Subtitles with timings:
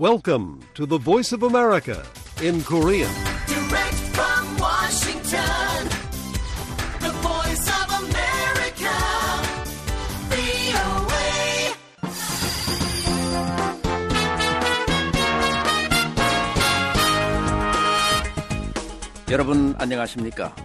[0.00, 2.02] Welcome to the Voice of America
[2.40, 3.12] in Korean.
[3.46, 5.88] Direct from Washington,
[7.04, 8.96] the voice of America,
[10.30, 11.74] VOA.
[19.30, 20.56] 여러분 안녕하십니까?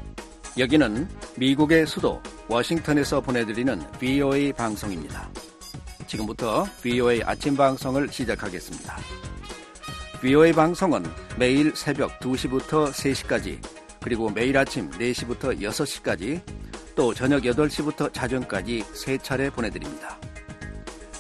[0.58, 5.30] 여기는 미국의 수도 워싱턴에서 보내드리는 VOA 방송입니다.
[6.08, 9.25] 지금부터 VOA 아침 방송을 시작하겠습니다.
[10.26, 11.04] VOA 방송은
[11.38, 13.60] 매일 새벽 2시부터 3시까지
[14.02, 16.42] 그리고 매일 아침 4시부터 6시까지
[16.96, 20.18] 또 저녁 8시부터 자정까지 세 차례 보내드립니다.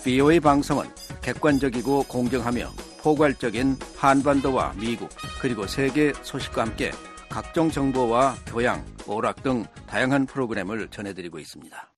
[0.04, 0.88] VOA 방송은
[1.22, 2.72] 객관적이고 공정하며
[3.04, 5.09] 포괄적인 한반도와 미국
[5.40, 6.90] 그리고 세계 소식과 함께
[7.30, 11.95] 각종 정보와 교양, 오락 등 다양한 프로그램을 전해드리고 있습니다.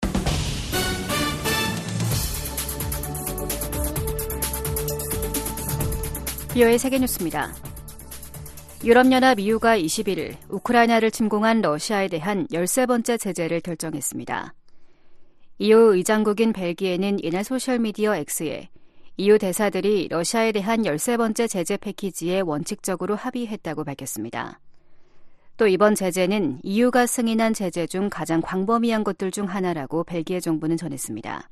[6.57, 7.53] 비오의 세계 뉴스입니다.
[8.83, 14.55] 유럽연합 EU가 21일 우크라이나를 침공한 러시아에 대한 13번째 제재를 결정했습니다.
[15.59, 18.69] EU 의장국인 벨기에는 이날 소셜미디어 X에
[19.17, 24.59] EU 대사들이 러시아에 대한 13번째 제재 패키지에 원칙적으로 합의했다고 밝혔습니다.
[25.57, 31.51] 또 이번 제재는 EU가 승인한 제재 중 가장 광범위한 것들 중 하나라고 벨기에 정부는 전했습니다.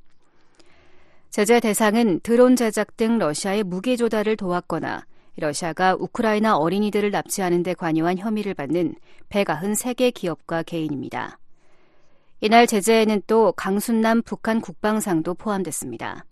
[1.36, 5.06] 제재 대상은 드론 제작 등 러시아의 무기 조달을 도왔거나
[5.36, 8.96] 러시아가 우크라이나 어린이들을 납치하는 데 관여한 혐의를 받는
[9.28, 11.38] 193개 기업과 개인입니다.
[12.40, 16.24] 이날 제재에는 또 강순남 북한 국방상도 포함됐습니다.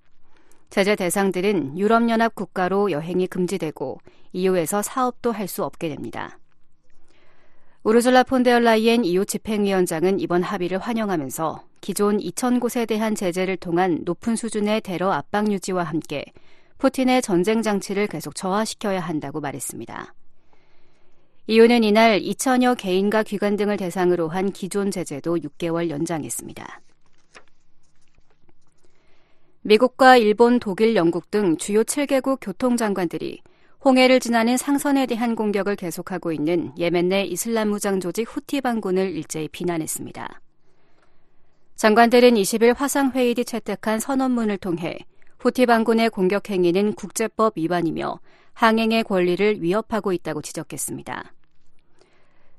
[0.69, 3.99] 제재 대상들은 유럽연합 국가로 여행이 금지되고
[4.31, 6.39] EU에서 사업도 할 수 없게 됩니다.
[7.83, 15.11] 우르줄라 폰데얼라이엔 EU 집행위원장은 이번 합의를 환영하면서 기존 2,000곳에 대한 제재를 통한 높은 수준의 테러
[15.11, 16.23] 압박 유지와 함께
[16.77, 20.13] 푸틴의 전쟁 장치를 계속 저하시켜야 한다고 말했습니다.
[21.47, 26.81] EU는 이날 2천여 개인과 기관 등을 대상으로 한 기존 제재도 6개월 연장했습니다.
[29.63, 33.41] 미국과 일본, 독일, 영국 등 주요 7개국 교통장관들이
[33.85, 39.49] 홍해를 지나는 상선에 대한 공격을 계속하고 있는 예멘 내 이슬람 무장 조직 후티 반군을 일제히
[39.49, 40.39] 비난했습니다.
[41.75, 44.99] 장관들은 20일 화상회의 뒤 채택한 선언문을 통해
[45.39, 48.21] 후티 반군의 공격 행위는 국제법 위반이며
[48.53, 51.33] 항행의 권리를 위협하고 있다고 지적했습니다.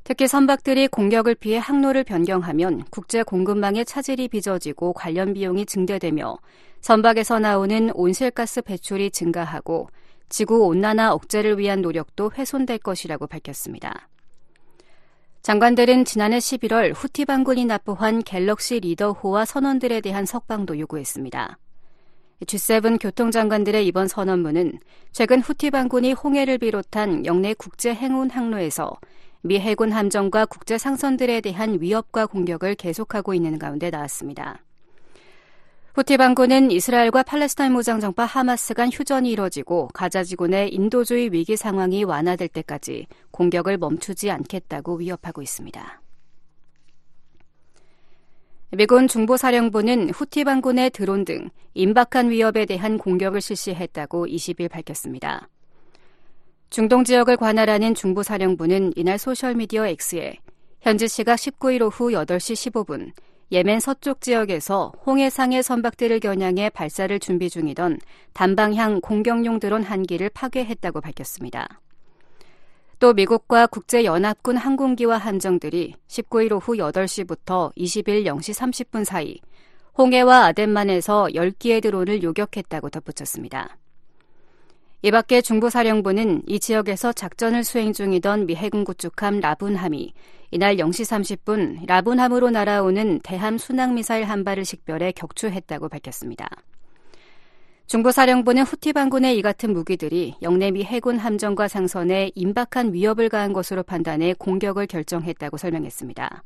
[0.03, 6.37] 특히 선박들이 공격을 피해 항로를 변경하면 국제 공급망의 차질이 빚어지고 관련 비용이 증대되며
[6.83, 9.89] 선박에서 나오는 온실가스 배출이 증가하고
[10.29, 14.09] 지구 온난화 억제를 위한 노력도 훼손될 것이라고 밝혔습니다.
[15.43, 21.59] 장관들은 지난해 11월 후티 반군이 납부한 갤럭시 리더호와 선원들에 대한 석방도 요구했습니다.
[22.41, 24.81] G7 교통장관들의 이번 선언문은
[25.12, 28.97] 최근 후티 반군이 홍해를 비롯한 영내 국제 행운 항로에서
[29.43, 34.63] 미 해군 함정과 국제 상선들에 대한 위협과 공격을 계속하고 있는 가운데 나왔습니다.
[35.94, 42.03] 후티 반군은 이스라엘과 팔레스타인 무장정파 하마스 간 휴전이 이뤄지고 가자 지구 내 인도주의 위기 상황이
[42.03, 46.03] 완화될 때까지 공격을 멈추지 않겠다고 위협하고 있습니다.
[48.72, 55.49] 미군 중보사령부는 후티 반군의 드론 등 임박한 위협에 대한 공격을 실시했다고 20일 밝혔습니다.
[56.71, 60.38] 중동 지역을 관할하는 중보사령부는 이날 소셜미디어 X에
[60.81, 63.12] 현지 시각 19일 오후 8시 15분
[63.54, 68.00] 예멘 서쪽 지역에서 홍해상의 선박들을 겨냥해 발사를 준비 중이던
[68.32, 71.81] 단방향 공격용 드론 한 기를 파괴했다고 밝혔습니다.
[72.98, 79.38] 또 미국과 국제연합군 항공기와 함정들이 19일 오후 8시부터 20일 0시 30분 사이
[79.97, 83.76] 홍해와 아덴만에서 10기의 드론을 요격했다고 덧붙였습니다.
[85.04, 90.15] 이 밖에 중부사령부는 이 지역에서 작전을 수행 중이던 미 해군 구축함 라분함이
[90.50, 96.48] 이날 0시 30분 라분함으로 날아오는 대함 순항미사일 한 발을 식별해 격추했다고 밝혔습니다.
[97.87, 103.82] 중부사령부는 후티 반군의 이 같은 무기들이 영내 미 해군 함정과 상선에 임박한 위협을 가한 것으로
[103.82, 106.43] 판단해 공격을 결정했다고 설명했습니다.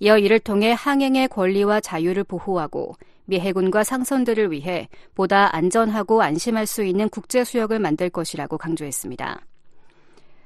[0.00, 2.96] 이어 이를 통해 항행의 권리와 자유를 보호하고
[3.26, 9.40] 미 해군과 상선들을 위해 보다 안전하고 안심할 수 있는 국제 수역을 만들 것이라고 강조했습니다.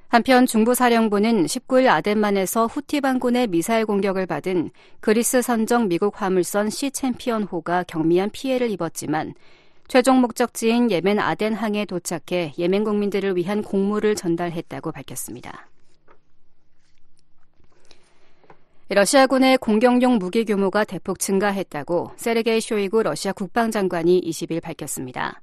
[0.09, 4.71] 한편 중부사령부는 19일 아덴만에서 후티 반군의 미사일 공격을 받은
[5.01, 9.35] 그리스 선정 미국 화물선 시 챔피언호가 경미한 피해를 입었지만
[9.87, 15.69] 최종 목적지인 예멘 아덴 항에 도착해 예멘 국민들을 위한 공물을 전달했다고 밝혔습니다.
[18.90, 25.43] 러시아군의 공격용 무기 규모가 대폭 증가했다고 세르게이 쇼이구 러시아 국방장관이 20일 밝혔습니다.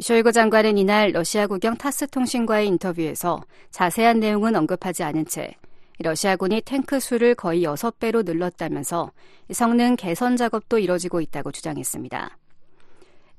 [0.00, 5.54] 쇼이거 장관은 이날 러시아 국영 타스 통신과의 인터뷰에서 자세한 내용은 언급하지 않은 채
[5.98, 9.12] 러시아군이 탱크 수를 거의 6배로 늘렀다면서
[9.52, 12.38] 성능 개선 작업도 이뤄지고 있다고 주장했습니다.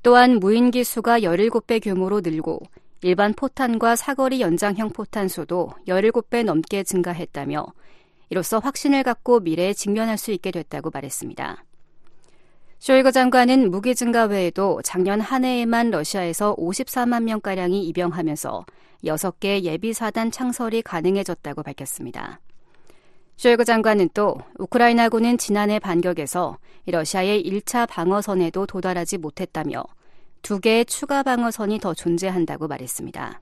[0.04, 2.60] 또한 무인기 수가 17배 규모로 늘고
[3.02, 7.66] 일반 포탄과 사거리 연장형 포탄 수도 17배 넘게 증가했다며
[8.28, 11.64] 이로써 확신을 갖고 미래에 직면할 수 있게 됐다고 말했습니다.
[12.78, 18.66] 쇼이거 장관은 무기 증가 외에도 작년 한 해에만 러시아에서 54만 명가량이 입영하면서
[19.04, 22.40] 6개 예비사단 창설이 가능해졌다고 밝혔습니다.
[23.36, 29.84] 쇼이거 장관은 또 우크라이나군은 지난해 반격에서 러시아의 1차 방어선에도 도달하지 못했다며
[30.42, 33.40] 두 개의 추가 방어선이 더 존재한다고 말했습니다.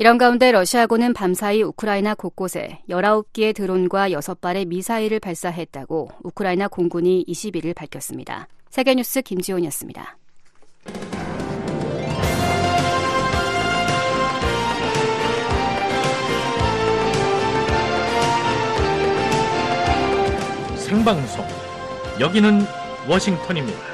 [0.00, 8.48] 이런 가운데 러시아군은 밤사이 우크라이나 곳곳에 19기의 드론과 6발의 미사일을 발사했다고 우크라이나 공군이 21일 밝혔습니다.
[8.70, 10.16] 세계뉴스 김지훈이었습니다.
[20.76, 21.44] 생방송
[22.18, 22.62] 여기는
[23.06, 23.89] 워싱턴입니다.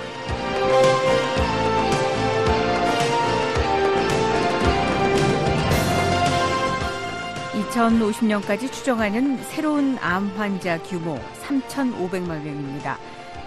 [7.77, 12.99] 2050년까지 추정하는 새로운 암 환자 규모 3,500만 명입니다.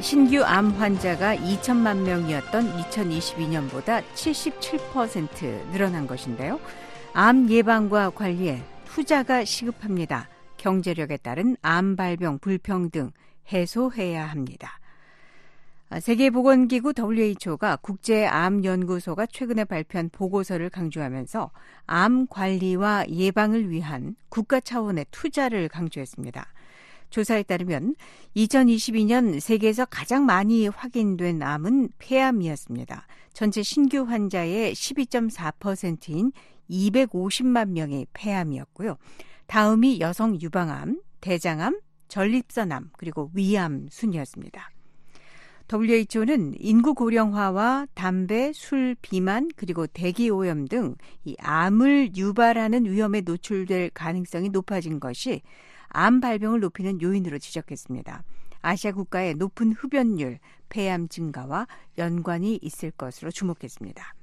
[0.02, 6.60] 신규 암 환자가 2천만 명이었던 2022년보다 77% 늘어난 것인데요.
[7.14, 10.30] 암 예방과 관리에 투자가 시급합니다.
[10.58, 13.12] 경제력에 따른 암 발병 불평등
[13.52, 14.79] 해소해야 합니다.
[15.92, 21.50] 아, 세계보건기구 WHO가 국제암연구소가 최근에 발표한 보고서를 강조하면서
[21.88, 26.46] 암 관리와 예방을 위한 국가 차원의 투자를 강조했습니다.
[27.10, 27.96] 조사에 따르면
[28.36, 33.08] 2022년 세계에서 가장 많이 확인된 암은 폐암이었습니다.
[33.34, 36.32] 전체 신규 환자의 12.4%인
[36.70, 38.96] 250만 명이 폐암이었고요.
[39.48, 44.70] 다음이 여성 유방암, 대장암, 전립선암, 그리고 위암 순이었습니다.
[45.72, 50.96] WHO는 인구 고령화와 담배, 술, 비만, 그리고 대기 오염 등
[51.26, 55.42] 이 암을 유발하는 위험에 노출될 가능성이 높아진 것이
[55.90, 58.24] 암 발병을 높이는 요인으로 지적했습니다.
[58.62, 60.40] 아시아 국가의 높은 흡연율,
[60.70, 61.68] 폐암 증가와
[61.98, 64.19] 연관이 있을 것으로 주목했습니다.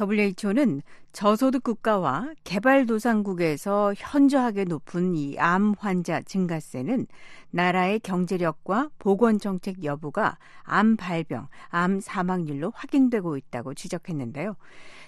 [0.00, 0.82] WHO는
[1.12, 7.06] 저소득 국가와 개발도상국에서 현저하게 높은 이 암 환자 증가세는
[7.50, 14.56] 나라의 경제력과 보건 정책 여부가 암 발병, 암 사망률로 확인되고 있다고 지적했는데요.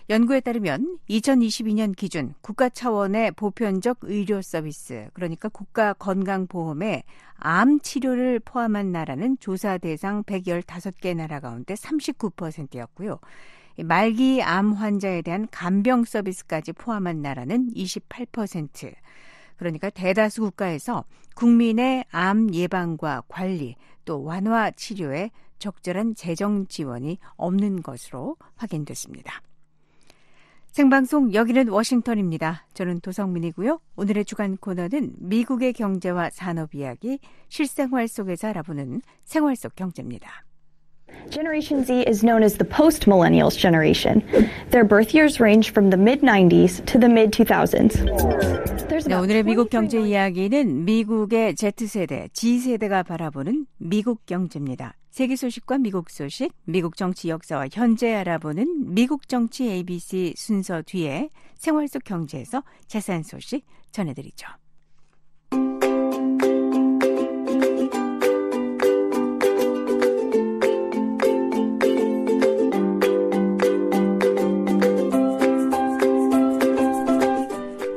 [0.09, 7.03] 연구에 따르면 2022년 기준 국가 차원의 보편적 의료 서비스, 그러니까 국가 건강보험에
[7.35, 13.19] 암 치료를 포함한 나라는 조사 대상 115개 나라 가운데 39%였고요.
[13.85, 18.95] 말기 암 환자에 대한 간병 서비스까지 포함한 나라는 28%.
[19.57, 28.37] 그러니까 대다수 국가에서 국민의 암 예방과 관리 또 완화 치료에 적절한 재정 지원이 없는 것으로
[28.57, 29.43] 확인됐습니다.
[30.77, 32.67] 생방송 여기는 워싱턴입니다.
[32.75, 33.81] 저는 도성민이고요.
[33.97, 37.19] 오늘의 주간 코너는 미국의 경제와 산업 이야기
[37.49, 40.45] 실생활 속에서 알아보는 생활 속 경제입니다.
[41.31, 44.25] Generation Z is known as the post millennials generation.
[44.71, 47.93] Their birth years range from the mid 90s to the mid 2000s.
[49.07, 54.95] 네, 오늘의 미국 경제 이야기는 미국의 Z세대, G세대가 바라보는 미국 경제입니다.
[55.11, 61.89] 세계 소식과 미국 소식, 미국 정치 역사와 현재 알아보는 미국 정치 ABC 순서 뒤에 생활
[61.89, 64.47] 속 경제에서 자세한 소식 전해드리죠.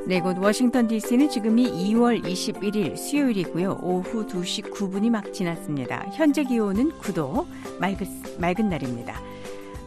[0.09, 3.77] 네, 이곳 워싱턴 DC는 지금이 2월 21일 수요일이고요.
[3.83, 6.03] 오후 2시 9분이 막 지났습니다.
[6.15, 7.45] 현재 기온은 9도,
[7.79, 8.07] 맑은,
[8.39, 9.21] 맑은 날입니다.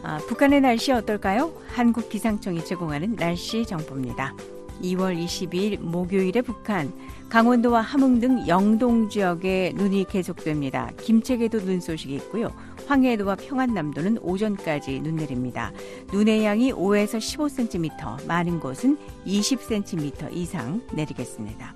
[0.01, 1.51] 아, 북한의 날씨 어떨까요?
[1.67, 4.33] 한국 기상청이 제공하는 날씨 정보입니다.
[4.81, 6.93] 2월 22일 목요일에 북한,
[7.27, 10.91] 강원도와 함흥 등 영동 지역에 눈이 계속됩니다.
[11.01, 12.53] 김책에도 눈 소식이 있고요.
[12.87, 15.71] 황해도와 평안남도는 오전까지 눈 내립니다.
[16.11, 21.73] 눈의 양이 5에서 15cm, 많은 곳은 20cm 이상 내리겠습니다.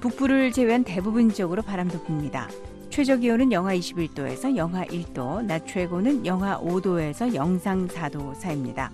[0.00, 2.48] 북부를 제외한 대부분 지역으로 바람도 붑니다.
[2.90, 8.92] 최저 기온은 영하 21도에서 영하 1도, 낮 최고는 영하 5도에서 영상 4도 사이입니다.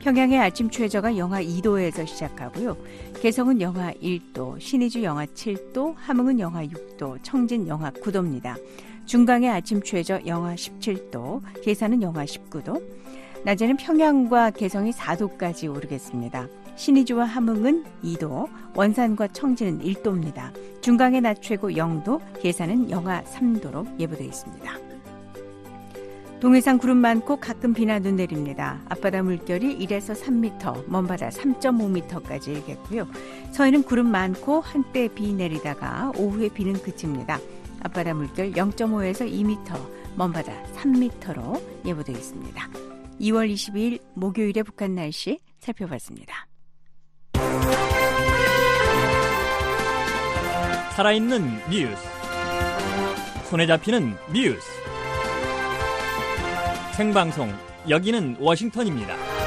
[0.00, 2.76] 평양의 아침 최저가 영하 2도에서 시작하고요.
[3.20, 8.56] 개성은 영하 1도, 신의주 영하 7도, 함흥은 영하 6도, 청진 영하 9도입니다.
[9.10, 12.80] 중강의 아침 최저 영하 17도, 계산은 영하 19도.
[13.44, 16.46] 낮에는 평양과 개성이 4도까지 오르겠습니다.
[16.76, 20.52] 신의주와 함흥은 2도, 원산과 청진은 1도입니다.
[20.80, 24.78] 중강의 낮 최고 0도, 계산은 영하 3도로 예보되어 있습니다.
[26.38, 28.80] 동해상 구름 많고 가끔 비나 눈 내립니다.
[28.90, 33.08] 앞바다 물결이 1에서 3m, 먼바다 3.5m까지 일겠고요.
[33.50, 37.40] 서해는 구름 많고 한때 비 내리다가 오후에 비는 그칩니다.
[37.82, 42.68] 앞바다 물결 0.5에서 2m, 먼바다 3m로 예보되어 있습니다.
[43.20, 46.46] 2월 22일 목요일의 북한 날씨 살펴봤습니다.
[50.96, 52.08] 살아있는 뉴스.
[53.44, 54.68] 손에 잡히는 뉴스.
[56.96, 57.52] 생방송
[57.88, 59.39] 여기는 워싱턴입니다.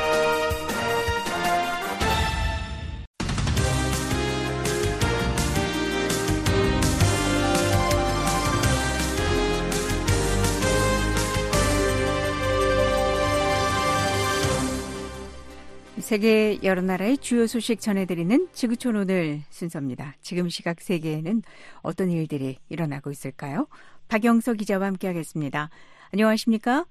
[16.14, 20.14] 세계 여러 나라의 주요 소식 전해드리는 지구촌 오늘 순서입니다.
[20.22, 21.42] 지금 시각 세계에는
[21.82, 23.66] 어떤 일들이 일어나고 있을까요?
[24.10, 25.72] 박영서 기자와 함께하겠습니다.
[26.14, 26.86] 안녕하십니까?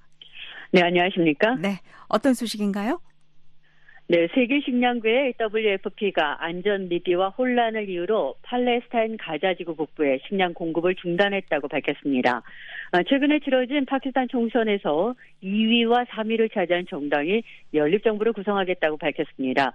[0.73, 1.55] 네, 안녕하십니까?
[1.55, 3.01] 네, 어떤 소식인가요?
[4.13, 12.43] 네, 세계식량국의 WFP가 안전 미비와 혼란을 이유로 팔레스타인 가자지구 북부에 식량 공급을 중단했다고 밝혔습니다.
[12.91, 17.43] 아, 최근에 치러진 파키스탄 총선에서 2위와 3위를 차지한 정당이
[17.73, 19.73] 연립정부를 구성하겠다고 밝혔습니다.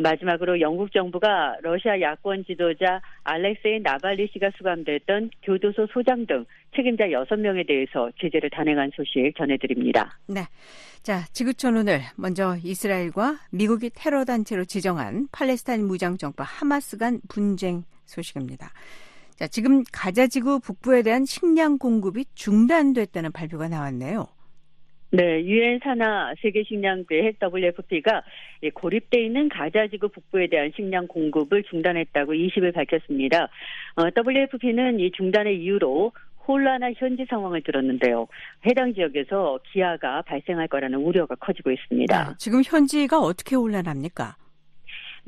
[0.00, 7.66] 마지막으로 영국 정부가 러시아 야권 지도자 알렉세이 나발리 씨가 수감됐던 교도소 소장 등 책임자 6명에
[7.66, 10.18] 대해서 제재를 단행한 소식 전해드립니다.
[10.28, 10.42] 네.
[11.02, 17.84] 자, 지구촌 오늘 먼저 이스라엘과 미국이 테러 단체로 지정한 팔레스타인 무장 정파 하마스 간 분쟁
[18.04, 18.70] 소식입니다.
[19.36, 24.26] 자, 지금 가자지구 북부에 대한 식량 공급이 중단됐다는 발표가 나왔네요.
[25.10, 28.22] 네, 유엔 산하 세계 식량대 WFP가
[28.74, 33.48] 고립돼 있는 가자지구 북부에 대한 식량 공급을 중단했다고 20일 밝혔습니다.
[33.96, 36.12] 어, WFP는 이 중단의 이유로
[36.46, 38.28] 혼란한 현지 상황을 들었는데요.
[38.66, 42.24] 해당 지역에서 기아가 발생할 거라는 우려가 커지고 있습니다.
[42.24, 44.36] 네, 지금 현지가 어떻게 혼란합니까?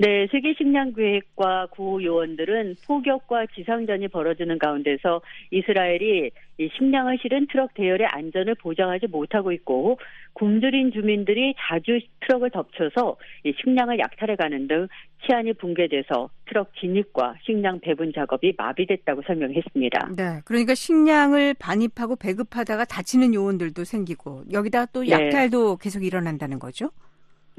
[0.01, 8.55] 네, 세계식량계획과 구호 요원들은 포격과 지상전이 벌어지는 가운데서 이스라엘이 이 식량을 실은 트럭 대열의 안전을
[8.63, 9.99] 보장하지 못하고 있고
[10.35, 14.87] 굶주린 주민들이 자주 트럭을 덮쳐서 이 식량을 약탈해 가는 등
[15.27, 20.11] 치안이 붕괴돼서 트럭 진입과 식량 배분 작업이 마비됐다고 설명했습니다.
[20.17, 25.83] 네, 그러니까 식량을 반입하고 배급하다가 다치는 요원들도 생기고 여기다 또 약탈도 네.
[25.83, 26.91] 계속 일어난다는 거죠?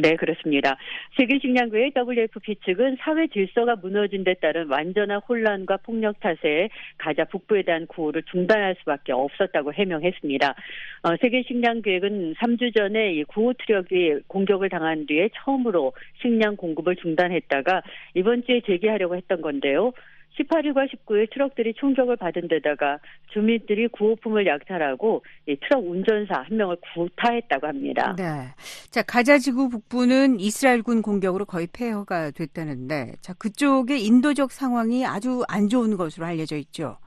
[0.01, 0.77] 네, 그렇습니다.
[1.17, 7.85] 세계식량국의 WFP 측은 사회 질서가 무너진 데 따른 완전한 혼란과 폭력 탓에 가자 북부에 대한
[7.85, 10.55] 구호를 중단할 수밖에 없었다고 해명했습니다.
[11.03, 15.91] 어, 세계식량계획은 3주 전에 이 구호 트럭이 공격을 당한 뒤에 처음으로
[16.21, 17.81] 식량 공급을 중단했다가
[18.13, 19.91] 이번 주에 재개하려고 했던 건데요.
[20.38, 23.00] 18일과 19일 트럭들이 총격을 받은 데다가
[23.31, 28.15] 주민들이 구호품을 약탈하고 트럭 운전사 한 명을 구타했다고 합니다.
[28.17, 28.48] 네.
[28.89, 35.98] 자, 가자지구 북부는 이스라엘군 공격으로 거의 폐허가 됐다는데 자, 그쪽의 인도적 상황이 아주 안 좋은
[35.98, 36.98] 것으로 알려져 있죠.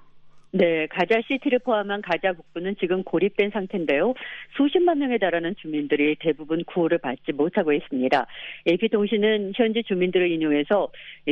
[0.55, 4.13] 네, 가자 시티를 포함한 가자 북부는 지금 고립된 상태인데요.
[4.57, 8.27] 수십만 명에 달하는 주민들이 대부분 구호를 받지 못하고 있습니다.
[8.69, 10.89] AP통신은 현지 주민들을 인용해서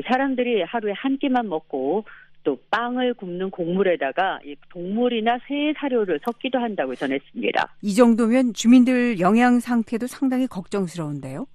[0.06, 2.04] 사람들이 하루에 한 끼만 먹고
[2.42, 7.76] 또 빵을 굽는 곡물에다가 동물이나 새 사료를 섞기도 한다고 전했습니다.
[7.82, 11.46] 이 정도면 주민들 영양 상태도 상당히 걱정스러운데요.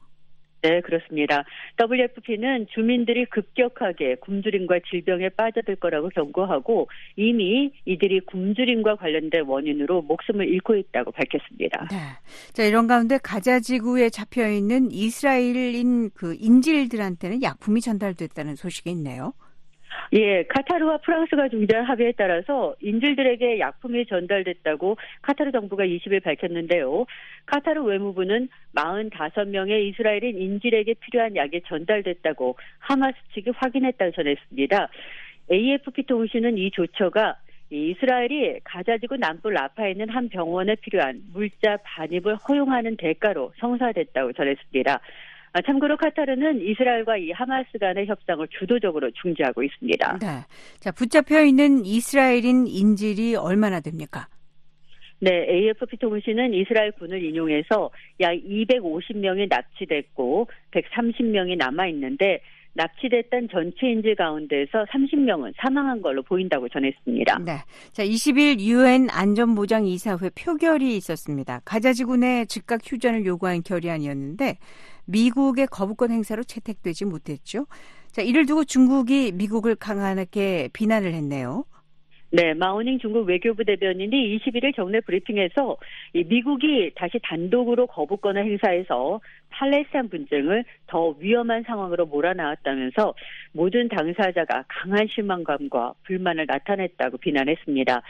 [0.66, 1.44] 네, 그렇습니다.
[1.80, 10.76] WFP는 주민들이 급격하게 굶주림과 질병에 빠져들 거라고 경고하고 이미 이들이 굶주림과 관련된 원인으로 목숨을 잃고
[10.76, 11.88] 있다고 밝혔습니다.
[11.92, 11.98] 네.
[12.54, 19.34] 자, 이런 가운데 가자 지구에 잡혀 있는 이스라엘인 그 인질들한테는 약품이 전달됐다는 소식이 있네요.
[20.14, 27.06] 예, 카타르와 프랑스가 중재한 합의에 따라서 인질들에게 약품이 전달됐다고 카타르 정부가 20일 밝혔는데요.
[27.46, 34.90] 카타르 외무부는 45명의 이스라엘인 인질에게 필요한 약이 전달됐다고 하마스 측이 확인했다고 전했습니다.
[35.52, 37.38] AFP 통신은 이 조처가
[37.70, 45.00] 이스라엘이 가자지구 남부 라파에 있는 한 병원에 필요한 물자 반입을 허용하는 대가로 성사됐다고 전했습니다.
[45.56, 50.20] 아, 참고로 카타르는 이스라엘과 이 하마스 간의 협상을 주도적으로 중지하고 있습니다.
[50.20, 50.28] 네.
[50.82, 54.28] 자, 붙잡혀 있는 이스라엘인 인질이 얼마나 됩니까?
[55.20, 62.42] 네, AFP 통신은 이스라엘 군을 인용해서 약 250명이 납치됐고 130명이 남아 있는데
[62.76, 67.40] 납치됐던 전체 인질 가운데서 30명은 사망한 걸로 보인다고 전했습니다.
[67.40, 67.58] 네.
[67.92, 71.62] 자, 20일 유엔 안전보장 이사회 표결이 있었습니다.
[71.66, 74.58] 가자지구 내 즉각 휴전을 요구한 결의안이었는데
[75.06, 77.66] 미국의 거부권 행사로 채택되지 못했죠.
[78.12, 81.66] 자, 이를 두고 중국이 미국을 강하게 비난을 했네요.
[82.36, 85.78] 네, 마오닝 중국 외교부 대변인이 21일 정례 브리핑에서
[86.12, 93.14] 이 미국이 다시 단독으로 거부권을 행사해서 팔레스타인 분쟁을 더 위험한 상황으로 몰아넣었다면서
[93.54, 98.02] 모든 당사자가 강한 실망감과 불만을 나타냈다고 비난했습니다.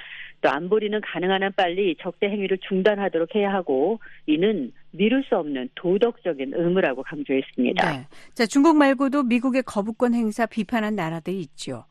[0.41, 6.53] 또 안보리는 가능한 한 빨리 적대 행위를 중단하도록 해야 하고 이는 미룰 수 없는 도덕적인
[6.55, 7.91] 의무라고 강조했습니다.
[7.91, 8.07] 네.
[8.33, 11.85] 자, 중국 말고도 미국의 거부권 행사 비판한 나라들이 있죠.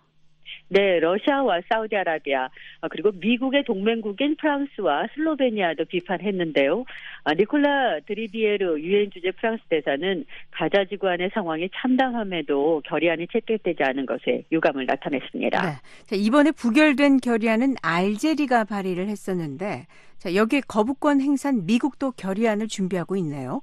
[0.68, 2.48] 네, 러시아와 사우디아라비아
[2.80, 6.84] 아, 그리고 미국의 동맹국인 프랑스와 슬로베니아도 비판했는데요.
[7.24, 14.06] 아, 니콜라 드리비에르 유엔 주재 프랑스 대사는 가자 지구 안의 상황이 참담함에도 결의안이 채택되지 않은
[14.06, 15.62] 것에 유감을 나타냈습니다.
[15.62, 15.72] 네.
[16.06, 19.86] 자, 이번에 부결된 결의안은 알제리가 발의를 했었는데
[20.18, 23.60] 자, 여기에 거부권 행사한 미국도 결의안을 준비하고 있네요.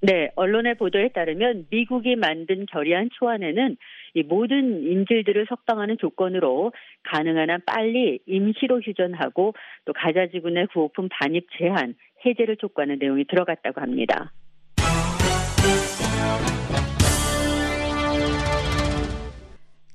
[0.00, 3.76] 네, 언론의 보도에 따르면 미국이 만든 결의안 초안에는
[4.14, 11.08] 이 모든 인질들을 석방하는 조건으로 가능한 한 빨리 임시로 휴전하고 또 가자 지구 내 구호품
[11.10, 14.32] 반입 제한, 해제를 촉구하는 내용이 들어갔다고 합니다.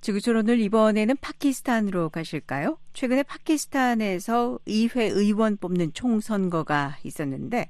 [0.02, 2.78] 지구촌 오늘 이번에는 파키스탄으로 가실까요?
[2.92, 7.70] 최근에 파키스탄에서 의회 의원 뽑는 총선거가 있었는데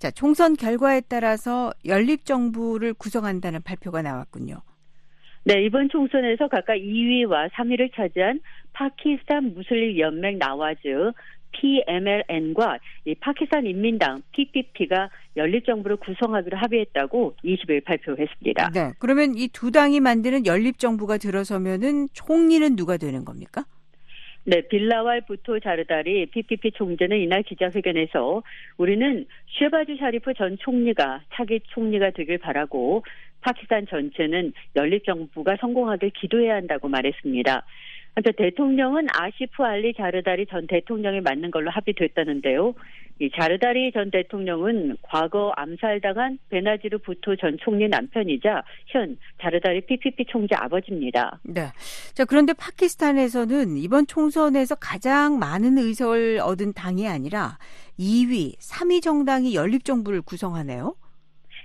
[0.00, 4.56] 자, 총선 결과에 따라서 연립 정부를 구성한다는 발표가 나왔군요.
[5.44, 8.40] 네, 이번 총선에서 각각 2위와 3위를 차지한
[8.72, 11.12] 파키스탄 무슬림 연맹 나와즈
[11.52, 18.70] PMLN과 이 파키스탄 인민당 PPP가 연립 정부를 구성하기로 합의했다고 20일 발표했습니다.
[18.70, 18.92] 네.
[19.00, 23.64] 그러면 이 두 당이 만드는 연립 정부가 들어서면은 총리는 누가 되는 겁니까?
[24.44, 28.42] 네, 빌라왈 부토 자르다리 PPP 총재는 이날 기자회견에서
[28.78, 29.26] 우리는
[29.58, 33.04] 셰바즈 샤리프 전 총리가 차기 총리가 되길 바라고
[33.42, 37.64] 파키스탄 전체는 연립 정부가 성공하길 기도해야 한다고 말했습니다.
[38.14, 42.74] 한편 대통령은 아시프 알리 자르다리 전 대통령이 맞는 걸로 합의됐다는데요.
[43.20, 50.54] 이 자르다리 전 대통령은 과거 암살당한 베나지르 부토 전 총리 남편이자 현 자르다리 PPP 총재
[50.54, 51.38] 아버지입니다.
[51.42, 51.66] 네.
[52.14, 57.58] 자, 그런데 파키스탄에서는 이번 총선에서 가장 많은 의석을 얻은 당이 아니라
[57.98, 60.94] 2위, 3위 정당이 연립 정부를 구성하네요.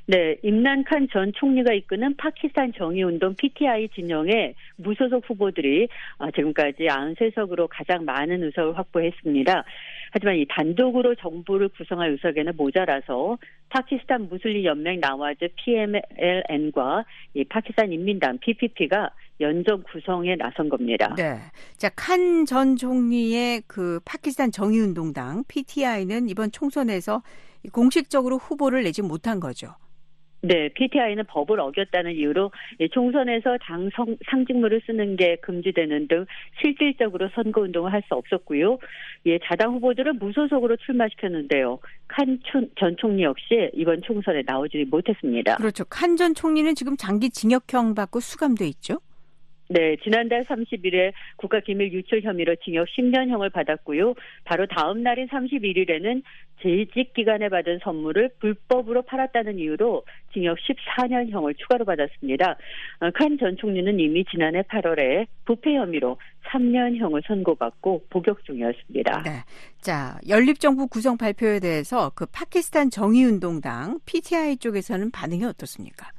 [0.07, 5.87] 네, 임란 칸전 총리가 이끄는 파키스탄 정의운동 PTI 진영의 무소속 후보들이
[6.19, 9.63] 어, 지금까지 93석으로 가장 많은 의석을 확보했습니다.
[10.11, 13.37] 하지만 이 단독으로 정부를 구성할 의석에는 모자라서
[13.69, 19.09] 파키스탄 무슬림 연맹 나와즈 PMLN과 이 파키스탄 인민당 PPP가
[19.41, 21.13] 연정 구성에 나선 겁니다.
[21.17, 21.37] 네.
[21.77, 27.23] 자, 칸 전 총리의 그 파키스탄 정의운동당 PTI는 이번 총선에서
[27.71, 29.73] 공식적으로 후보를 내지 못한 거죠.
[30.47, 32.51] 네, PTI는 법을 어겼다는 이유로
[32.91, 36.25] 총선에서 당 성, 상징물을 쓰는 게 금지되는 등
[36.61, 38.77] 실질적으로 선거 운동을 할 수 없었고요.
[39.25, 41.79] 예, 자당 후보들은 무소속으로 출마시켰는데요.
[42.07, 42.39] 칸
[42.75, 45.55] 전 총리 역시 이번 총선에 나오지 못했습니다.
[45.55, 45.83] 그렇죠.
[45.85, 48.99] 칸 전 총리는 지금 장기 징역형 받고 수감돼 있죠.
[49.67, 54.13] 네, 지난달 30일에 국가기밀 유출 혐의로 징역 10년형을 받았고요.
[54.43, 56.21] 바로 다음 날인 31일에는
[56.61, 62.57] 재직 기간에 받은 선물을 불법으로 팔았다는 이유로 징역 14년형을 추가로 받았습니다.
[62.99, 69.23] 어, 칸전 총리는 이미 지난해 8월에 부패 혐의로 3년형을 선고받고 복역 중이었습니다.
[69.23, 69.31] 네.
[69.81, 76.09] 자, 연립정부 구성 발표에 대해서 그 파키스탄 정의운동당 PTI 쪽에서는 반응이 어떻습니까?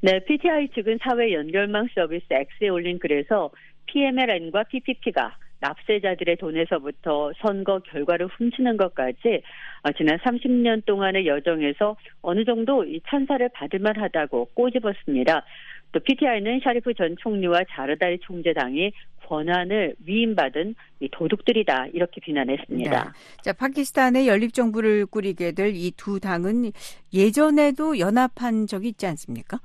[0.00, 3.50] 네, PTI 측은 사회 연결망 서비스 X에 올린 글에서
[3.86, 9.42] PMLN과 PPP가 납세자들의 돈에서부터 선거 결과를 훔치는 것까지
[9.82, 15.44] 어, 지난 30년 동안의 여정에서 어느 정도 이 찬사를 받을 만하다고 꼬집었습니다.
[15.92, 18.92] 또 PTI는 샤리프 전 총리와 자르다리 총재당이
[19.26, 23.04] 권한을 위임받은 이 도둑들이다 이렇게 비난했습니다.
[23.04, 23.10] 네.
[23.42, 26.72] 자 파키스탄의 연립 정부를 꾸리게 될 이 두 당은
[27.12, 29.58] 예전에도 연합한 적이 있지 않습니까?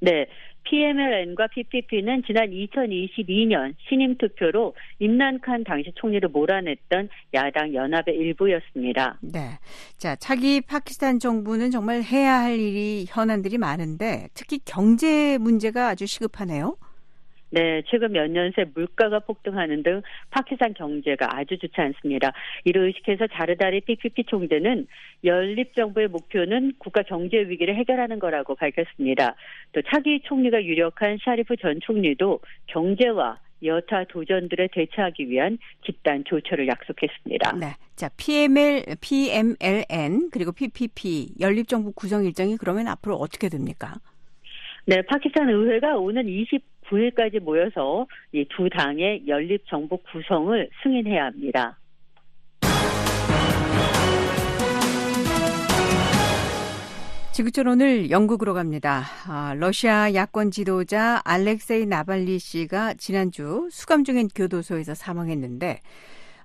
[0.00, 0.26] 네.
[0.64, 9.18] PMLN과 PPP는 지난 2022년 신임 투표로 임란칸 당시 총리를 몰아냈던 야당 연합의 일부였습니다.
[9.20, 9.58] 네.
[9.96, 16.76] 자, 차기 파키스탄 정부는 정말 해야 할 일이 현안들이 많은데 특히 경제 문제가 아주 시급하네요.
[17.54, 22.32] 네, 최근 몇 년 새 물가가 폭등하는 등 파키스탄 경제가 아주 좋지 않습니다.
[22.64, 24.88] 이를 의식해서 자르다리 PPP 총재는
[25.22, 29.36] 연립 정부의 목표는 국가 경제 위기를 해결하는 거라고 밝혔습니다.
[29.72, 37.52] 또 차기 총리가 유력한 샤리프 전 총리도 경제와 여타 도전들에 대처하기 위한 집단 조처를 약속했습니다.
[37.52, 37.66] 네.
[37.94, 43.94] 자, PML, PMLN 그리고 PPP 연립 정부 구성 일정이 그러면 앞으로 어떻게 됩니까?
[44.86, 46.28] 네, 파키스탄 의회가 오는
[46.90, 51.78] 29일까지 모여서 이 두 당의 연립 정부 구성을 승인해야 합니다.
[57.32, 59.02] 지구촌 오늘 영국으로 갑니다.
[59.26, 65.80] 아, 러시아 야권 지도자 알렉세이 나발리 씨가 지난주 수감 중인 교도소에서 사망했는데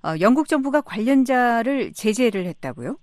[0.02, 2.98] 어, 영국 정부가 관련자를 제재를 했다고요?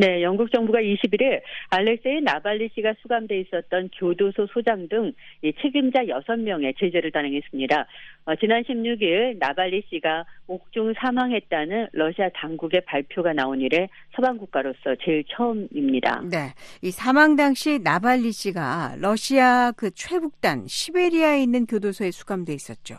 [0.00, 5.12] 네, 영국 정부가 21일 알렉세이 나발리 씨가 수감돼 있었던 교도소 소장 등이
[5.60, 7.86] 책임자 6명의 제재를 단행했습니다.
[8.24, 15.22] 어, 지난 16일 나발리 씨가 옥중 사망했다는 러시아 당국의 발표가 나온 이래 서방 국가로서 제일
[15.28, 16.22] 처음입니다.
[16.30, 16.54] 네.
[16.80, 22.96] 이 사망 당시 나발리 씨가 러시아 그 최북단 시베리아에 있는 교도소에 수감돼 있었죠.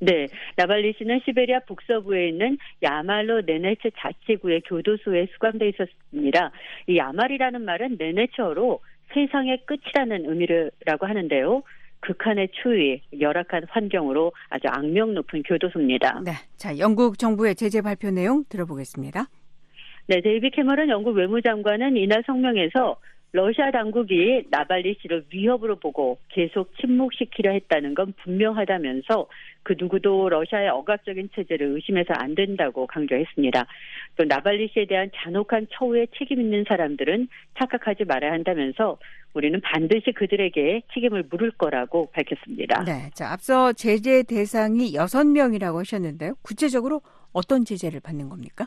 [0.00, 6.52] 네, 나발리 씨는 시베리아 북서부에 있는 야말로 네네츠 자치구의 교도소에 수감돼 있었습니다.
[6.86, 8.80] 이 야말이라는 말은 네네츠어로
[9.12, 11.62] 세상의 끝이라는 의미라고 하는데요.
[12.00, 16.20] 극한의 추위, 열악한 환경으로 아주 악명 높은 교도소입니다.
[16.24, 16.32] 네.
[16.56, 19.26] 자, 영국 정부의 제재 발표 내용 들어보겠습니다.
[20.06, 22.96] 네, 데이비드 캐머런 영국 외무장관은 이날 성명에서
[23.32, 29.28] 러시아 당국이 나발리 씨를 위협으로 보고 계속 침묵시키려 했다는 건 분명하다면서
[29.62, 33.66] 그 누구도 러시아의 억압적인 체제를 의심해서 안 된다고 강조했습니다.
[34.16, 38.98] 또 나발리 씨에 대한 잔혹한 처우에 책임 있는 사람들은 착각하지 말아야 한다면서
[39.34, 42.82] 우리는 반드시 그들에게 책임을 물을 거라고 밝혔습니다.
[42.84, 43.10] 네.
[43.12, 46.34] 자, 앞서 제재 대상이 6명이라고 하셨는데요.
[46.42, 48.66] 구체적으로 어떤 제재를 받는 겁니까?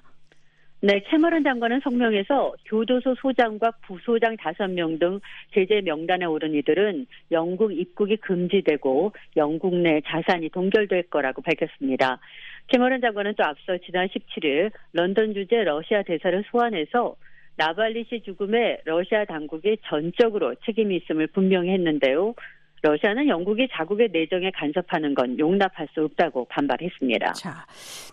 [0.84, 5.20] 네, 캐머런 장관은 성명에서 교도소 소장과 부소장 5명 등
[5.54, 12.20] 제재 명단에 오른 이들은 영국 입국이 금지되고 영국 내 자산이 동결될 거라고 밝혔습니다.
[12.66, 17.16] 캐머런 장관은 또 앞서 지난 17일 런던 주재 러시아 대사를 소환해서
[17.58, 22.34] 나발리 씨 죽음에 러시아 당국이 전적으로 책임이 있음을 분명히 했는데요.
[22.82, 27.34] 러시아는 영국이 자국의 내정에 간섭하는 건 용납할 수 없다고 반발했습니다.
[27.34, 27.66] 자,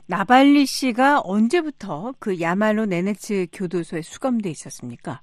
[0.07, 5.21] 나발리 씨가 언제부터 그 야말로 네네츠 교도소에 수감돼 있었습니까?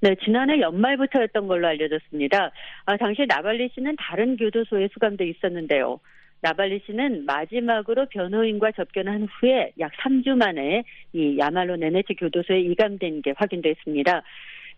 [0.00, 2.50] 네, 지난해 연말부터였던 걸로 알려졌습니다.
[2.86, 6.00] 아, 당시 나발리 씨는 다른 교도소에 수감돼 있었는데요.
[6.40, 10.82] 나발리 씨는 마지막으로 변호인과 접견한 후에 약 3주 만에
[11.12, 14.22] 이 야말로 네네츠 교도소에 이감된 게 확인됐습니다.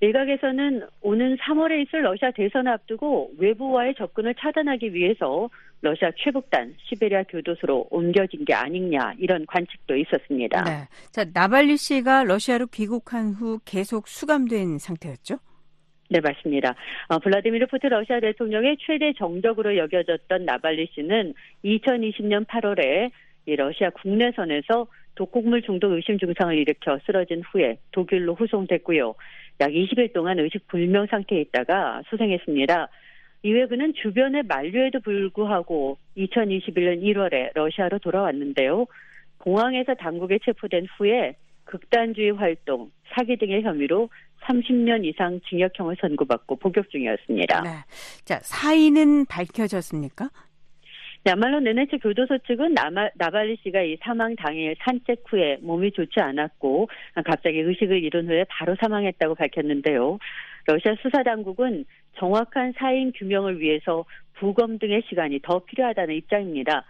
[0.00, 5.48] 일각에서는 오는 3월에 있을 러시아 대선을 앞두고 외부와의 접근을 차단하기 위해서
[5.80, 10.62] 러시아 최북단 시베리아 교도소로 옮겨진 게 아니냐 이런 관측도 있었습니다.
[10.64, 10.88] 네.
[11.12, 15.38] 자, 나발리 씨가 러시아로 귀국한 후 계속 수감된 상태였죠?
[16.10, 16.74] 네, 맞습니다.
[17.08, 23.10] 어, 블라디미르 푸틴 러시아 대통령의 최대 정적으로 여겨졌던 나발리 씨는 2020년 8월에
[23.46, 29.14] 이 러시아 국내선에서 독곡물 중독 의심 증상을 일으켜 쓰러진 후에 독일로 후송됐고요.
[29.60, 32.88] 약 20일 동안 의식 불명 상태에 있다가 수생했습니다.
[33.42, 38.86] 이후에 그는 주변의 만류에도 불구하고 2021년 1월에 러시아로 돌아왔는데요.
[39.38, 44.08] 공항에서 당국에 체포된 후에 극단주의 활동, 사기 등의 혐의로
[44.44, 47.60] 30년 이상 징역형을 선고받고 복역 중이었습니다.
[47.62, 47.70] 네.
[48.24, 50.30] 자, 사인은 밝혀졌습니까?
[51.26, 56.88] 야말로 네네츠 교도소 측은 나마, 나발리 씨가 이 사망 당일 산책 후에 몸이 좋지 않았고
[57.24, 60.18] 갑자기 의식을 잃은 후에 바로 사망했다고 밝혔는데요.
[60.66, 61.86] 러시아 수사 당국은
[62.18, 66.84] 정확한 사인 규명을 위해서 부검 등의 시간이 더 필요하다는 입장입니다.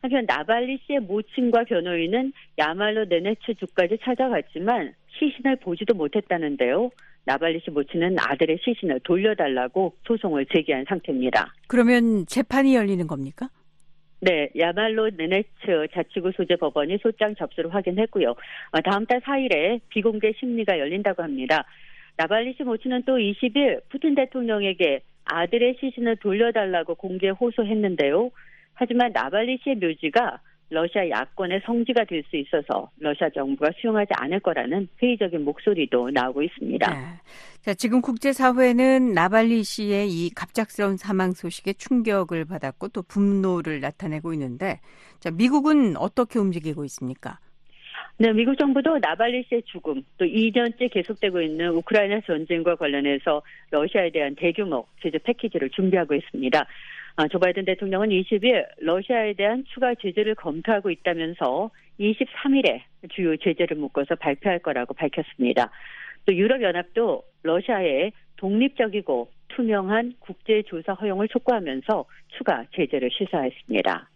[0.00, 6.90] 한편 나발리 씨의 모친과 변호인은 야말로 네네츠 주까지 찾아갔지만 시신을 보지도 못했다는데요.
[7.26, 11.52] 나발리 씨 모친은 아들의 시신을 돌려달라고 소송을 제기한 상태입니다.
[11.68, 13.48] 그러면 재판이 열리는 겁니까?
[14.24, 18.30] 네, 야말로 네네츠 자치구 소재 법원이 소장 접수를 확인했고요.
[18.30, 21.66] 어, 다음 달 4일에 비공개 심리가 열린다고 합니다.
[22.16, 28.30] 나발리 씨 모친은 또 20일 푸틴 대통령에게 아들의 시신을 돌려달라고 공개 호소했는데요.
[28.72, 30.40] 하지만 나발리 씨의 묘지가
[30.74, 36.90] 러시아 야권의 성지가 될 수 있어서 러시아 정부가 수용하지 않을 거라는 회의적인 목소리도 나오고 있습니다.
[36.90, 37.06] 네.
[37.60, 44.80] 자, 지금 국제사회는 나발리 씨의 이 갑작스러운 사망 소식에 충격을 받았고 또 분노를 나타내고 있는데,
[45.20, 47.38] 자, 미국은 어떻게 움직이고 있습니까?
[48.16, 54.34] 네, 미국 정부도 나발리 씨의 죽음, 또 2년째 계속되고 있는 우크라이나 전쟁과 관련해서 러시아에 대한
[54.36, 56.66] 대규모 제재 패키지를 준비하고 있습니다.
[57.16, 64.16] 아, 조 바이든 대통령은 20일 러시아에 대한 추가 제재를 검토하고 있다면서 23일에 주요 제재를 묶어서
[64.16, 65.70] 발표할 거라고 밝혔습니다.
[66.26, 72.04] 또 유럽연합도 러시아에 독립적이고 투명한 국제조사 허용을 촉구하면서
[72.36, 74.10] 추가 제재를 시사했습니다.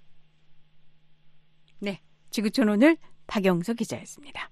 [1.80, 2.96] 네, 지구촌 오늘
[3.28, 4.50] 박영수 기자였습니다.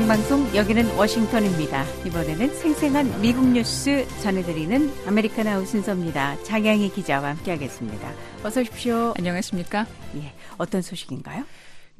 [0.00, 1.84] 생방송 여기는 워싱턴입니다.
[2.06, 6.42] 이번에는 생생한 미국 뉴스 전해드리는 아메리카 나우 순서입니다.
[6.42, 8.10] 장양희 기자와 함께하겠습니다.
[8.42, 9.12] 어서 오십시오.
[9.18, 9.86] 안녕하십니까?
[10.16, 11.44] 예, 어떤 소식인가요?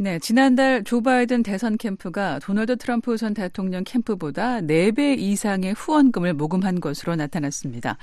[0.02, 6.80] 네, 지난달 조 바이든 대선 캠프가 도널드 트럼프 전 대통령 캠프보다 4배 이상의 후원금을 모금한
[6.80, 7.98] 것으로 나타났습니다.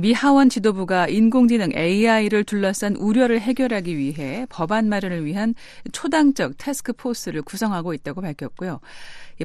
[0.00, 5.54] 미 하원 지도부가 인공지능 AI를 둘러싼 우려를 해결하기 위해 법안 마련을 위한
[5.92, 8.80] 초당적 태스크포스를 구성하고 있다고 밝혔고요.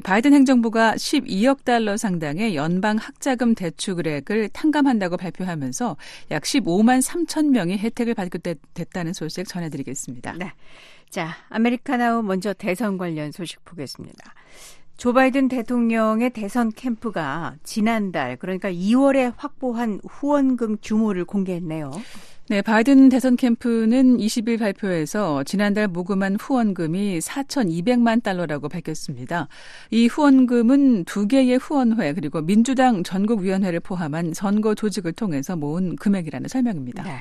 [0.02, 5.98] 바이든 행정부가 12억 달러 상당의 연방 학자금 대출액을 탕감한다고 발표하면서
[6.30, 10.32] 약 15만 3천 명이 혜택을 받게 됐다는 소식 전해드리겠습니다.
[10.38, 10.52] 네.
[11.10, 14.32] 자, 아메리카나우 먼저 대선 관련 소식 보겠습니다.
[14.96, 21.90] 조 바이든 대통령의 대선 캠프가 지난달 그러니까 2월에 확보한 후원금 규모를 공개했네요.
[22.50, 29.46] 네, 바이든 대선 캠프는 20일 발표에서 지난달 모금한 후원금이 4,200만 달러라고 밝혔습니다.
[29.92, 37.04] 이 후원금은 두 개의 후원회 그리고 민주당 전국위원회를 포함한 선거 조직을 통해서 모은 금액이라는 설명입니다.
[37.04, 37.20] 네.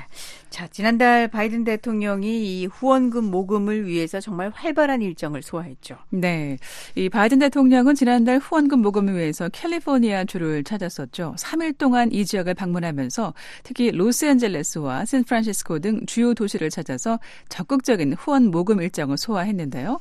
[0.49, 5.95] 자, 지난달 바이든 대통령이 이 후원금 모금을 위해서 정말 활발한 일정을 소화했죠.
[6.09, 6.57] 네.
[6.95, 11.35] 이 바이든 대통령은 지난달 후원금 모금을 위해서 캘리포니아 주를 찾았었죠.
[11.37, 18.51] 3일 동안 이 지역을 방문하면서 특히 로스앤젤레스와 샌 프란시스코 등 주요 도시를 찾아서 적극적인 후원
[18.51, 19.99] 모금 일정을 소화했는데요.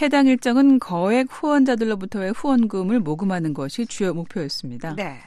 [0.00, 4.94] 해당 일정은 거액 후원자들로부터의 후원금을 모금하는 것이 주요 목표였습니다.
[4.94, 5.18] 네.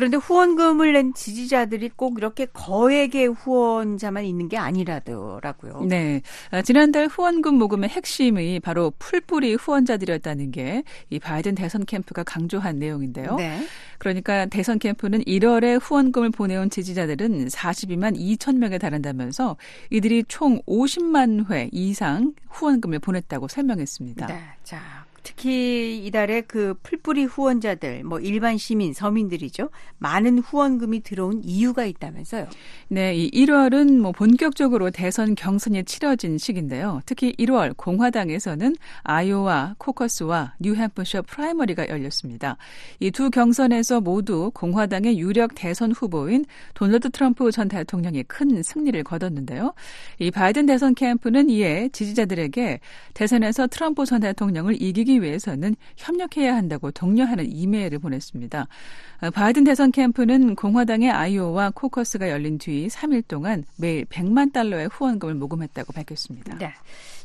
[0.00, 5.84] 그런데 후원금을 낸 지지자들이 꼭 이렇게 거액의 후원자만 있는 게 아니라더라고요.
[5.86, 6.22] 네.
[6.64, 13.34] 지난달 후원금 모금의 핵심이 바로 풀뿌리 후원자들이었다는 게 이 바이든 대선 캠프가 강조한 내용인데요.
[13.36, 13.66] 네.
[13.98, 19.56] 그러니까 대선 캠프는 1월에 후원금을 보내온 지지자들은 42만 2천 명에 달한다면서
[19.90, 24.26] 이들이 총 50만 회 이상 후원금을 보냈다고 설명했습니다.
[24.26, 24.40] 네.
[24.62, 29.70] 자, 특히 이달에 그 풀뿌리 후원자들, 뭐 일반 시민, 서민들이죠.
[29.98, 32.48] 많은 후원금이 들어온 이유가 있다면서요.
[32.88, 37.00] 네, 이 1월은 뭐 본격적으로 대선 경선이 치러진 시기인데요.
[37.06, 42.56] 특히 1월 공화당에서는 아이오와 코커스와 뉴햄프셔 프라이머리가 열렸습니다.
[42.98, 49.74] 이 두 경선에서 모두 공화당의 유력 대선 후보인 도널드 트럼프 전 대통령이 큰 승리를 거뒀는데요.
[50.18, 52.80] 이 바이든 대선 캠프는 이에 지지자들에게
[53.12, 58.68] 대선에서 트럼프 전 대통령을 이기기 하기 위해서는 협력해야 한다고 독려하는 이메일을 보냈습니다.
[59.34, 65.92] 바이든 대선 캠프는 공화당의 아이오와 코커스가 열린 뒤 3일 동안 매일 100만 달러의 후원금을 모금했다고
[65.92, 66.56] 밝혔습니다.
[66.58, 66.72] 네.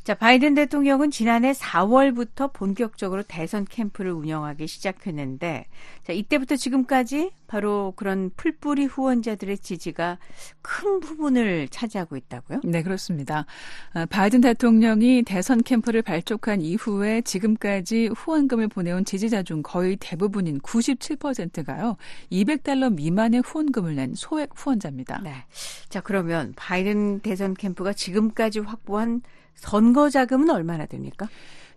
[0.06, 5.66] 자, 바이든 대통령은 지난해 4월부터 본격적으로 대선 캠프를 운영하기 시작했는데,
[6.04, 10.20] 자, 이때부터 지금까지 바로 그런 풀뿌리 후원자들의 지지가
[10.62, 12.62] 큰 부분을 차지하고 있다고요?
[12.66, 13.48] 네, 그렇습니다.
[14.12, 21.98] 바이든 대통령이 대선 캠프를 발족한 이후에 지금까지 후원금을 보내온 지지자 중 거의 대부분인 97%가요,
[22.32, 25.22] 200달러 미만의 후원금을 낸 소액 후원자입니다.
[25.24, 25.34] 네.
[25.90, 29.24] 자, 그러면 바이든 대선 캠프가 지금까지 확보한
[29.56, 31.28] 선거 자금은 얼마나 됩니까?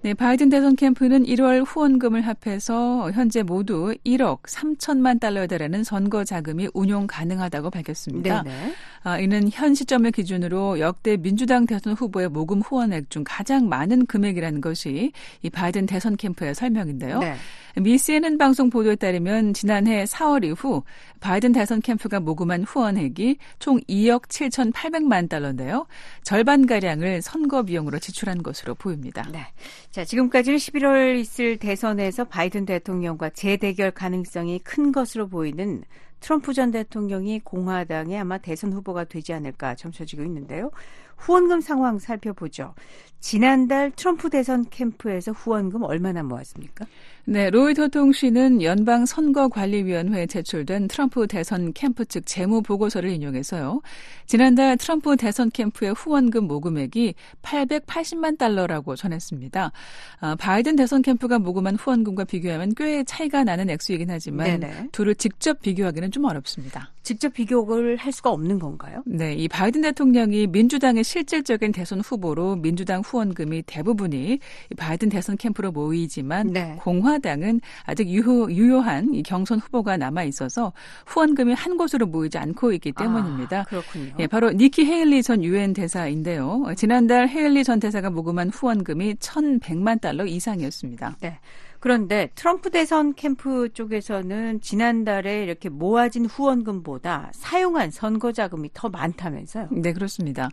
[0.01, 6.69] 네, 바이든 대선 캠프는 1월 후원금을 합해서 현재 모두 1억 3천만 달러에 달하는 선거 자금이
[6.73, 8.45] 운용 가능하다고 밝혔습니다.
[8.45, 8.75] 네네.
[9.03, 14.61] 아, 이는 현 시점을 기준으로 역대 민주당 대선 후보의 모금 후원액 중 가장 많은 금액이라는
[14.61, 15.11] 것이
[15.43, 17.19] 이 바이든 대선 캠프의 설명인데요.
[17.19, 17.35] 네.
[17.81, 20.83] 미 CNN 방송 보도에 따르면 지난해 4월 이후
[21.21, 25.87] 바이든 대선 캠프가 모금한 후원액이 총 2억 7,800만 달러인데요.
[26.23, 29.23] 절반가량을 선거 비용으로 지출한 것으로 보입니다.
[29.31, 29.47] 네.
[29.91, 35.83] 자, 지금까지는 11월 있을 대선에서 바이든 대통령과 재대결 가능성이 큰 것으로 보이는
[36.21, 40.71] 트럼프 전 대통령이 공화당의 아마 대선 후보가 되지 않을까 점쳐지고 있는데요.
[41.17, 42.75] 후원금 상황 살펴보죠.
[43.21, 46.87] 지난달 트럼프 대선 캠프에서 후원금 얼마나 모았습니까?
[47.31, 53.83] 네, 로이터 통신은 연방 선거관리위원회에 제출된 트럼프 대선 캠프 측 재무 보고서를 인용해서요.
[54.25, 59.73] 지난달 트럼프 대선 캠프의 후원금 모금액이 880만 달러라고 전했습니다.
[60.21, 64.89] 아, 바이든 대선 캠프가 모금한 후원금과 비교하면 꽤 차이가 나는 액수이긴 하지만 네네.
[64.93, 66.91] 둘을 직접 비교하기는 좀 어렵습니다.
[67.03, 69.03] 직접 비교를 할 수가 없는 건가요?
[69.07, 74.39] 네, 이 바이든 대통령이 민주당의 실질적인 대선 후보로 민주당 후원금이 대부분이
[74.71, 76.77] 이 바이든 대선 캠프로 모이지만 네.
[76.79, 80.73] 공화 당은 아직 유효, 유효한 이 경선 후보가 남아 있어서
[81.07, 83.61] 후원금이 한 곳으로 모이지 않고 있기 때문입니다.
[83.61, 84.13] 아, 그렇군요.
[84.19, 86.65] 예, 바로 니키 헤일리 전 유엔 대사인데요.
[86.67, 91.17] 어, 지난달 헤일리 전 대사가 모금한 후원금이 1,100만 달러 이상이었습니다.
[91.21, 91.39] 네.
[91.81, 99.69] 그런데 트럼프 대선 캠프 쪽에서는 지난달에 이렇게 모아진 후원금보다 사용한 선거 자금이 더 많다면서요.
[99.71, 100.49] 네, 그렇습니다.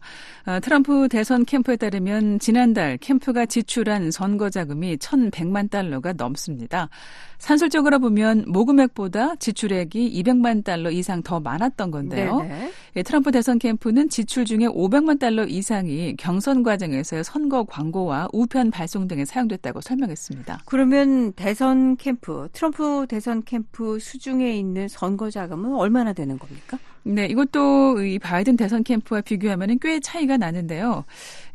[0.45, 6.89] 어, 트럼프 대선 캠프에 따르면 지난달 캠프가 지출한 선거 자금이 1,100만 달러가 넘습니다.
[7.37, 12.39] 산술적으로 보면 모금액보다 지출액이 200만 달러 이상 더 많았던 건데요.
[12.39, 12.71] 네네.
[12.97, 19.07] 예, 트럼프 대선 캠프는 지출 중에 500만 달러 이상이 경선 과정에서의 선거 광고와 우편 발송
[19.07, 20.61] 등에 사용됐다고 설명했습니다.
[20.65, 26.77] 그러면 대선 캠프, 트럼프 대선 캠프 수중에 있는 선거 자금은 얼마나 되는 겁니까?
[27.07, 31.05] 네, 이것도 이 바이든 대선 캠프와 비교하면 꽤 차이가 나는데요.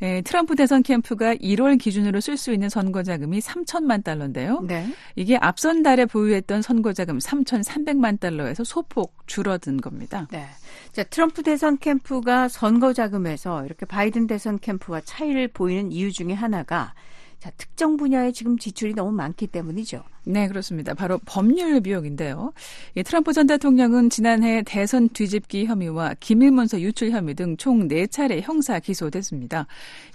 [0.00, 4.60] 예, 트럼프 대선 캠프가 1월 기준으로 쓸 수 있는 선거 자금이 3천만 달러인데요.
[4.60, 4.86] 네.
[5.16, 10.28] 이게 앞선 달에 보유했던 선거 자금 3,300만 달러에서 소폭 줄어든 겁니다.
[10.30, 10.46] 네.
[10.92, 16.94] 자, 트럼프 대선 캠프가 선거 자금에서 이렇게 바이든 대선 캠프와 차이를 보이는 이유 중에 하나가
[17.40, 20.02] 자, 특정 분야에 지금 지출이 너무 많기 때문이죠.
[20.24, 20.92] 네, 그렇습니다.
[20.94, 22.52] 바로 법률 비용인데요.
[22.94, 28.78] 이 트럼프 전 대통령은 지난해 대선 뒤집기 혐의와 기밀문서 유출 혐의 등 총 4차례 형사
[28.80, 29.66] 기소됐습니다.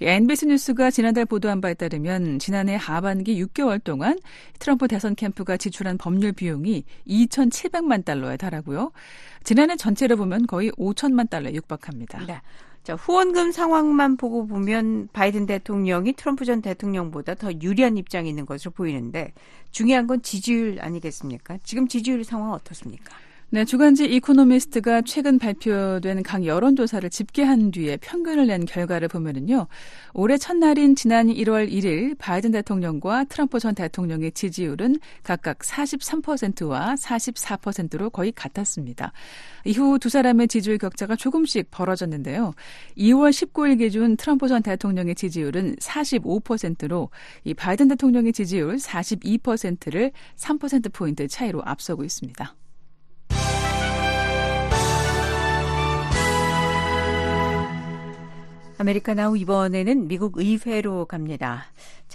[0.01, 4.17] 이 NBC 뉴스가 지난달 보도한 바에 따르면 지난해 하반기 6개월 동안
[4.59, 8.91] 트럼프 대선 캠프가 지출한 법률 비용이 2,700만 달러에 달하고요.
[9.43, 12.25] 지난해 전체로 보면 거의 5천만 달러에 육박합니다.
[12.25, 12.41] 네.
[12.85, 18.69] 자, 후원금 상황만 보고 보면 바이든 대통령이 트럼프 전 대통령보다 더 유리한 입장이 있는 것으로
[18.69, 19.33] 보이는데
[19.71, 21.57] 중요한 건 지지율 아니겠습니까?
[21.63, 23.11] 지금 지지율 상황 어떻습니까?
[23.55, 29.67] 네, 주간지 이코노미스트가 최근 발표된 각 여론조사를 집계한 뒤에 평균을 낸 결과를 보면은요.
[30.13, 38.33] 올해 첫날인 지난 1월 1일 바이든 대통령과 트럼프 전 대통령의 지지율은 각각 43%와 44%로 거의
[38.33, 39.13] 같았습니다.
[39.63, 42.53] 이후 두 사람의 지지율 격차가 조금씩 벌어졌는데요.
[42.97, 47.09] 2월 19일 기준 트럼프 전 대통령의 지지율은 45%로
[47.45, 52.53] 이 바이든 대통령의 지지율 42%를 3%포인트 차이로 앞서고 있습니다.
[58.77, 61.65] 아메리카 나우 이번에는 미국 의회로 갑니다.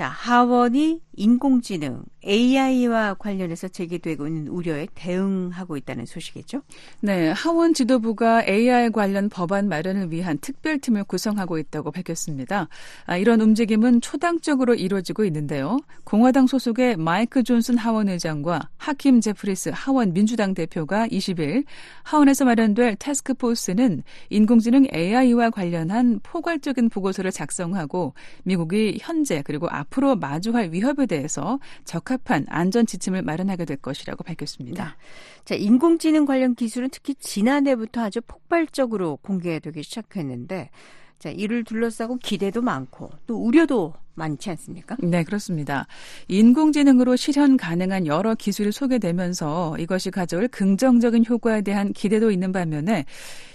[0.00, 6.62] 자, 하원이 인공지능 AI와 관련해서 제기되고 있는 우려에 대응하고 있다는 소식이죠.
[7.02, 12.68] 네, 하원 지도부가 AI 관련 법안 마련을 위한 특별팀을 구성하고 있다고 밝혔습니다.
[13.04, 15.76] 아, 이런 움직임은 초당적으로 이루어지고 있는데요.
[16.04, 21.64] 공화당 소속의 마이크 존슨 하원 의장과 하킴 제프리스 하원 민주당 대표가 20일
[22.04, 30.70] 하원에서 마련될 태스크포스는 인공지능 AI와 관련한 포괄적인 보고서를 작성하고 미국이 현재 그리고 앞 으로 마주할
[30.72, 34.96] 위협에 대해서 적합한 안전 지침을 마련하게 될 것이라고 밝혔습니다.
[35.44, 40.70] 자, 인공지능 관련 기술은 특히 지난해부터 아주 폭발적으로 공개되기 시작했는데
[41.18, 44.96] 자, 이를 둘러싸고 기대도 많고 또 우려도 많지 않습니까?
[45.00, 45.86] 네, 그렇습니다.
[46.28, 53.04] 인공지능으로 실현 가능한 여러 기술이 소개되면서 이것이 가져올 긍정적인 효과에 대한 기대도 있는 반면에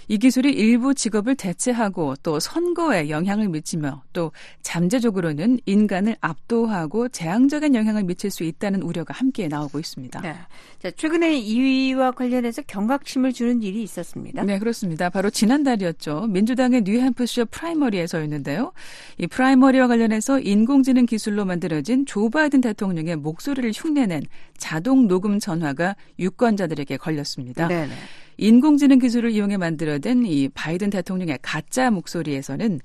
[0.08, 8.04] 이 기술이 일부 직업을 대체하고 또 선거에 영향을 미치며 또 잠재적으로는 인간을 압도하고 재앙적인 영향을
[8.04, 10.20] 미칠 수 있다는 우려가 함께 나오고 있습니다.
[10.20, 10.34] 네.
[10.78, 14.44] 자, 최근에 이와 관련해서 경각심을 주는 일이 있었습니다.
[14.44, 15.10] 네, 그렇습니다.
[15.10, 16.28] 바로 지난달이었죠.
[16.28, 18.72] 민주당의 뉴햄프셔 프라이머리에서였는데요.
[19.18, 24.22] 이 프라이머리와 관련해서 인공지능 기술로 만들어진 조 바이든 대통령의 목소리를 흉내낸
[24.56, 27.68] 자동 녹음 전화가 유권자들에게 걸렸습니다.
[27.68, 27.92] 네네.
[28.38, 32.80] 인공지능 기술을 이용해 만들어낸 이 바이든 대통령의 가짜 목소리에서는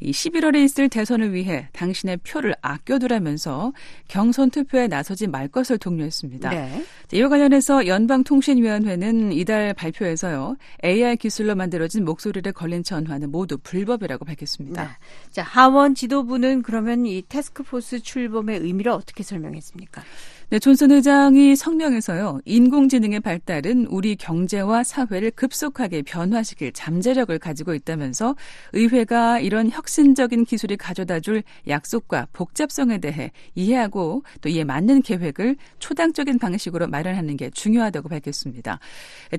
[0.00, 3.72] 이 11월에 있을 대선을 위해 당신의 표를 아껴두라면서
[4.08, 6.50] 경선 투표에 나서지 말 것을 독려했습니다.
[6.50, 6.84] 네.
[7.12, 14.84] 이와 관련해서 연방통신위원회는 이달 발표에서요 AI 기술로 만들어진 목소리로 걸린 전화는 모두 불법이라고 밝혔습니다.
[14.84, 14.90] 네.
[15.30, 20.02] 자, 하원 지도부는 그러면 이 태스크포스 출범의 의미를 어떻게 설명했습니까?
[20.48, 28.36] 네, 존슨 의장이 성명에서요, 인공지능의 발달은 우리 경제와 사회를 급속하게 변화시킬 잠재력을 가지고 있다면서
[28.72, 36.38] 의회가 이런 혁신적인 기술이 가져다 줄 약속과 복잡성에 대해 이해하고 또 이에 맞는 계획을 초당적인
[36.38, 38.78] 방식으로 마련하는 게 중요하다고 밝혔습니다.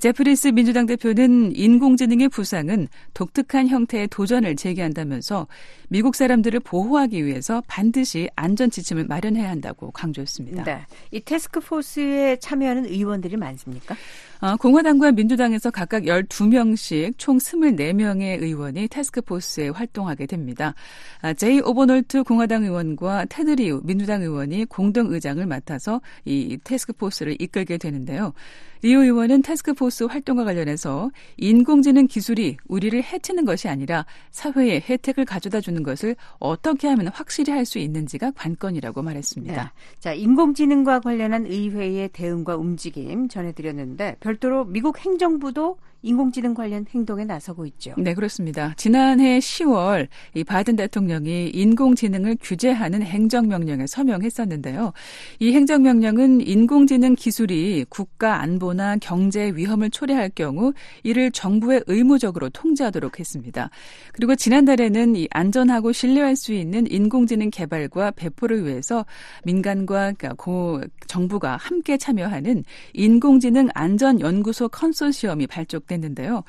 [0.01, 5.47] 제프리스 민주당 대표는 인공지능의 부상은 독특한 형태의 도전을 제기한다면서
[5.88, 10.65] 미국 사람들을 보호하기 위해서 반드시 안전 지침을 마련해야 한다고 강조했습니다.
[10.65, 10.86] 네.
[11.11, 13.95] 이 태스크포스에 참여하는 의원들이 많습니까?
[14.39, 20.75] 어, 공화당과 민주당에서 각각 12명씩 총 24명의 의원이 태스크포스에 활동하게 됩니다.
[21.21, 27.77] 아, 제이 오버놀티 공화당 의원과 테드 리우 민주당 의원이 공동 의장을 맡아서 이 태스크포스를 이끌게
[27.77, 28.33] 되는데요.
[28.82, 35.84] 리우 의원은 테스크포스 활동과 관련해서 인공지능 기술이 우리를 해치는 것이 아니라 사회에 혜택을 가져다 주는
[35.84, 39.63] 것을 어떻게 하면 확실히 할 수 있는지가 관건이라고 말했습니다.
[39.63, 39.69] 네.
[39.99, 47.93] 자, 인공지능과 관련한 의회의 대응과 움직임 전해드렸는데 별도로 미국 행정부도 인공지능 관련 행동에 나서고 있죠.
[47.97, 48.73] 네, 그렇습니다.
[48.77, 54.93] 지난해 10월 이 바이든 대통령이 인공지능을 규제하는 행정명령에 서명했었는데요.
[55.39, 60.73] 이 행정명령은 인공지능 기술이 국가 안보나 경제 위험을 초래할 경우
[61.03, 63.69] 이를 정부에 의무적으로 통제하도록 했습니다.
[64.13, 69.05] 그리고 지난달에는 이 안전하고 신뢰할 수 있는 인공지능 개발과 배포를 위해서
[69.43, 76.43] 민간과 그러니까 고 정부가 함께 참여하는 인공지능 안전연구소 컨소시엄이 발족 됐는데요.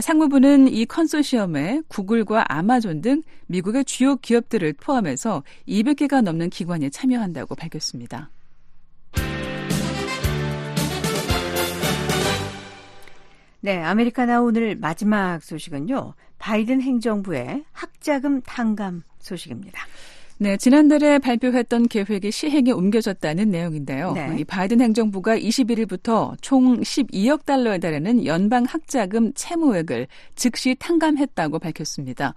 [0.00, 8.30] 상무부는 이 컨소시엄에 구글과 아마존 등 미국의 주요 기업들을 포함해서 200개가 넘는 기관이 참여한다고 밝혔습니다.
[13.60, 16.14] 네, 아메리카나 오늘 마지막 소식은요.
[16.38, 19.86] 바이든 행정부의 학자금 탕감 소식입니다.
[20.42, 24.10] 네, 지난달에 발표했던 계획이 시행에 옮겨졌다는 내용인데요.
[24.10, 24.34] 네.
[24.40, 32.34] 이 바이든 행정부가 21일부터 총 12억 달러에 달하는 연방 학자금 채무액을 즉시 탕감했다고 밝혔습니다.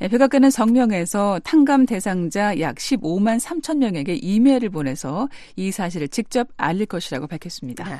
[0.00, 6.86] 예, 백악관은 성명에서 탕감 대상자 약 15만 3천 명에게 이메일을 보내서 이 사실을 직접 알릴
[6.86, 7.84] 것이라고 밝혔습니다.
[7.84, 7.96] 네.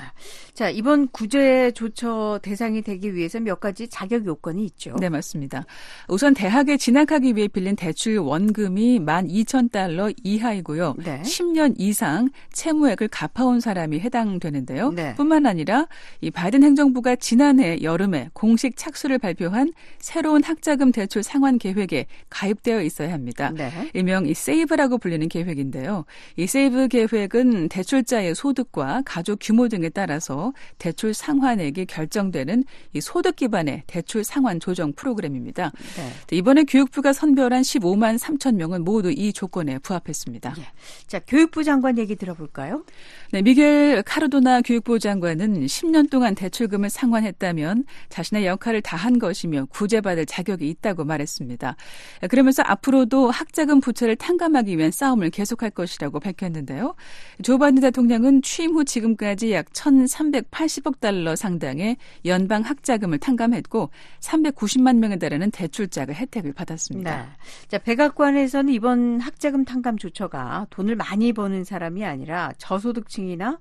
[0.55, 4.97] 자, 이번 구제 조처 대상이 되기 위해서 몇 가지 자격 요건이 있죠.
[5.01, 5.65] 네, 맞습니다.
[6.09, 10.97] 우선 대학에 진학하기 위해 빌린 대출 원금이 12,000달러 이하이고요.
[10.99, 11.23] 네.
[11.23, 14.91] 10년 이상 채무액을 갚아온 사람이 해당되는데요.
[14.93, 15.15] 네.
[15.15, 15.87] 뿐만 아니라
[16.21, 22.83] 이 바이든 행정부가 지난해 여름에 공식 착수를 발표한 새로운 학자금 대출 상환 계획 에 가입되어
[22.83, 23.51] 있어야 합니다.
[23.55, 23.91] 네.
[23.93, 26.05] 일명 이 세이브라고 불리는 계획인데요.
[26.37, 33.83] 이 세이브 계획은 대출자의 소득과 가족 규모 등에 따라서 대출 상환액이 결정되는 이 소득 기반의
[33.87, 35.73] 대출 상환 조정 프로그램입니다.
[35.97, 36.37] 네.
[36.37, 40.55] 이번에 교육부가 선별한 15만 3천 명은 모두 이 조건에 부합했습니다.
[40.59, 40.63] 예.
[41.07, 42.85] 자, 교육부 장관 얘기 들어볼까요?
[43.33, 50.69] 네, 미겔 카르도나 교육부 장관은 10년 동안 대출금을 상환했다면 자신의 역할을 다한 것이며 구제받을 자격이
[50.69, 51.74] 있다고 말했습니다.
[52.29, 56.95] 그러면서 앞으로도 학자금 부채를 탕감하기 위한 싸움을 계속할 것이라고 밝혔는데요.
[57.43, 65.17] 조 바이든 대통령은 취임 후 지금까지 약 1,380억 달러 상당의 연방 학자금을 탕감했고 390만 명에
[65.17, 67.17] 달하는 대출자가 혜택을 받았습니다.
[67.17, 67.29] 네.
[67.69, 73.59] 자, 백악관에서는 이번 학자금 탕감 조처가 돈을 많이 버는 사람이 아니라 저소득층이나 어,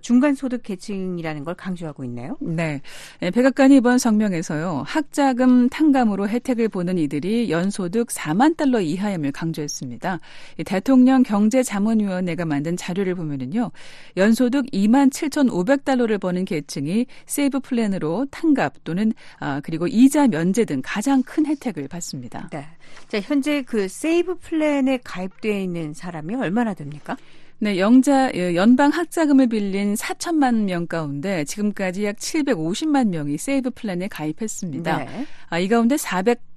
[0.00, 2.36] 중간소득 계층이라는 걸 강조하고 있네요.
[2.40, 2.80] 네.
[3.20, 4.84] 네, 백악관이 이번 성명에서요.
[4.86, 10.18] 학자금 탕감으로 혜택을 보는 이들이 연소득 4만 달러 이하임을 강조했습니다.
[10.58, 13.70] 이 대통령 경제자문위원회가 만든 자료를 보면은요.
[14.16, 21.22] 연소득 2만 7,500달러를 버는 계층이 SAVE 플랜으로 탕감 또는 아, 그리고 이자 면제 등 가장
[21.22, 22.48] 큰 혜택을 받습니다.
[22.50, 22.66] 네.
[23.08, 27.16] 자, 현재 그 SAVE 플랜에 가입되어 있는 사람이 얼마나 됩니까?
[27.58, 34.98] 네, 영자 연방 학자금을 빌린 4천만 명 가운데 지금까지 약 750만 명이 SAVE 플랜에 가입했습니다.
[34.98, 35.26] 네.
[35.48, 35.96] 아, 이 가운데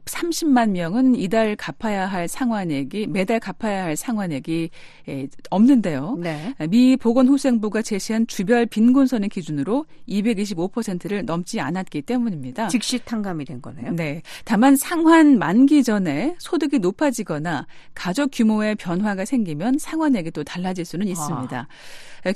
[0.09, 4.69] 430만 명은 이달 갚아야 할 상환액이 매달 갚아야 할 상환액이
[5.07, 6.17] 에, 없는데요.
[6.19, 6.53] 네.
[6.69, 12.67] 미 보건후생부가 제시한 주별 빈곤선의 기준으로 225%를 넘지 않았기 때문입니다.
[12.67, 13.91] 즉시 탕감이 된 거네요.
[13.91, 14.21] 네.
[14.45, 21.57] 다만 상환 만기 전에 소득이 높아지거나 가족 규모의 변화가 생기면 상환액이 또 달라질 수는 있습니다.
[21.59, 21.67] 아.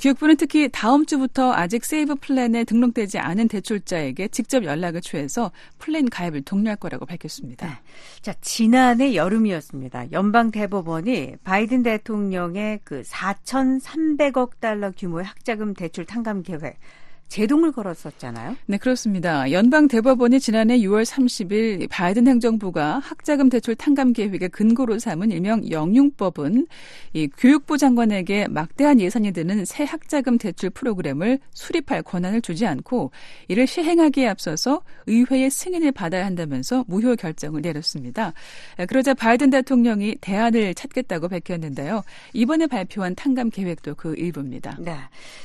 [0.00, 6.42] 교육부는 특히 다음 주부터 아직 세이브 플랜에 등록되지 않은 대출자에게 직접 연락을 취해서 플랜 가입을
[6.42, 7.63] 독려할 거라고 밝혔습니다.
[7.64, 7.70] 네.
[8.20, 10.12] 자, 지난해 여름이었습니다.
[10.12, 16.78] 연방 대법원이 바이든 대통령의 그 4,300억 달러 규모의 학자금 대출 탕감 계획
[17.28, 18.56] 제동을 걸었었잖아요.
[18.66, 19.50] 네, 그렇습니다.
[19.50, 26.66] 연방 대법원이 지난해 6월 30일 바이든 행정부가 학자금 대출 탕감 계획의 근거로 삼은 일명 영융법은
[27.14, 33.10] 이 교육부 장관에게 막대한 예산이 드는 새 학자금 대출 프로그램을 수립할 권한을 주지 않고
[33.48, 38.32] 이를 시행하기에 앞서서 의회의 승인을 받아야 한다면서 무효 결정을 내렸습니다.
[38.88, 42.02] 그러자 바이든 대통령이 대안을 찾겠다고 밝혔는데요.
[42.32, 44.76] 이번에 발표한 탕감 계획도 그 일부입니다.
[44.78, 44.96] 네.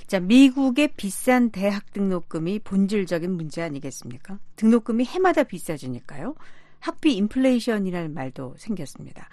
[0.07, 4.39] 자, 미국의 비싼 대학 등록금이 본질적인 문제 아니겠습니까?
[4.55, 6.35] 등록금이 해마다 비싸지니까요.
[6.79, 9.27] 학비 인플레이션이라는 말도 생겼습니다.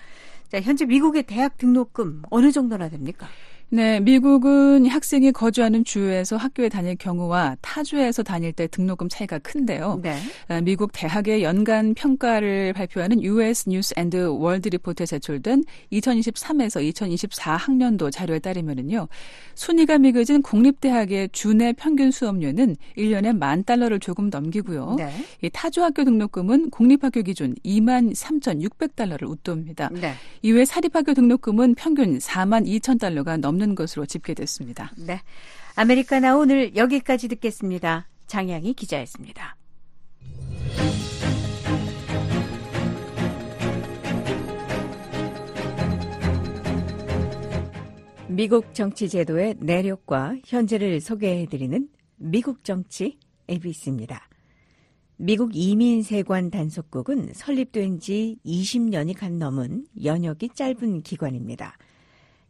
[0.48, 3.26] 자, 현재 미국의 대학 등록금 어느 정도나 됩니까?
[3.68, 9.98] 네, 미국은 학생이 거주하는 주에서 학교에 다닐 경우와 타주에서 다닐 때 등록금 차이가 큰데요.
[10.04, 10.16] 네.
[10.46, 18.12] 아, 미국 대학의 연간 평가를 발표하는 US 뉴스 앤드 월드 리포트에 제출된 2023에서 2024 학년도
[18.12, 19.08] 자료에 따르면은요.
[19.56, 24.94] 순위가 매겨진 공립대학의 주내 평균 수업료는 1년에 만 달러를 조금 넘기고요.
[24.96, 25.10] 네.
[25.42, 29.90] 이 타주 학교 등록금은 공립학교 기준 2만 3,600달러를 웃돕니다.
[29.92, 30.12] 네.
[30.42, 34.92] 이외 사립학교 등록금은 평균 4만 2천 달러가 넘는 것으로 집계됐습니다.
[34.96, 35.20] 네.
[35.76, 38.08] 아메리카나 오늘 여기까지 듣겠습니다.
[38.26, 39.56] 장양희 기자였습니다.
[48.28, 54.28] 미국 정치 제도의 내력과 현재를 소개해드리는 미국 정치 ABC입니다.
[55.16, 61.78] 미국 이민세관 단속국은 설립된 지 20년이 간 넘은 연역이 짧은 기관입니다.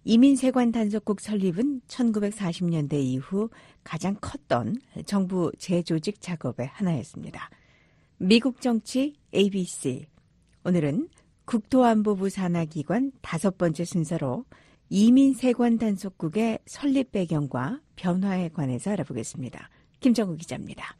[0.09, 3.51] 이민세관 단속국 설립은 1940년대 이후
[3.83, 7.51] 가장 컸던 정부 재조직 작업의 하나였습니다.
[8.19, 10.07] 미국 정치 ABC.
[10.63, 11.09] 오늘은
[11.45, 14.45] 국토안보부 산하기관 다섯 번째 순서로
[14.91, 19.69] 이민세관 단속국의 설립 배경과 변화에 관해서 알아보겠습니다.
[19.99, 20.97] 김정우 기자입니다.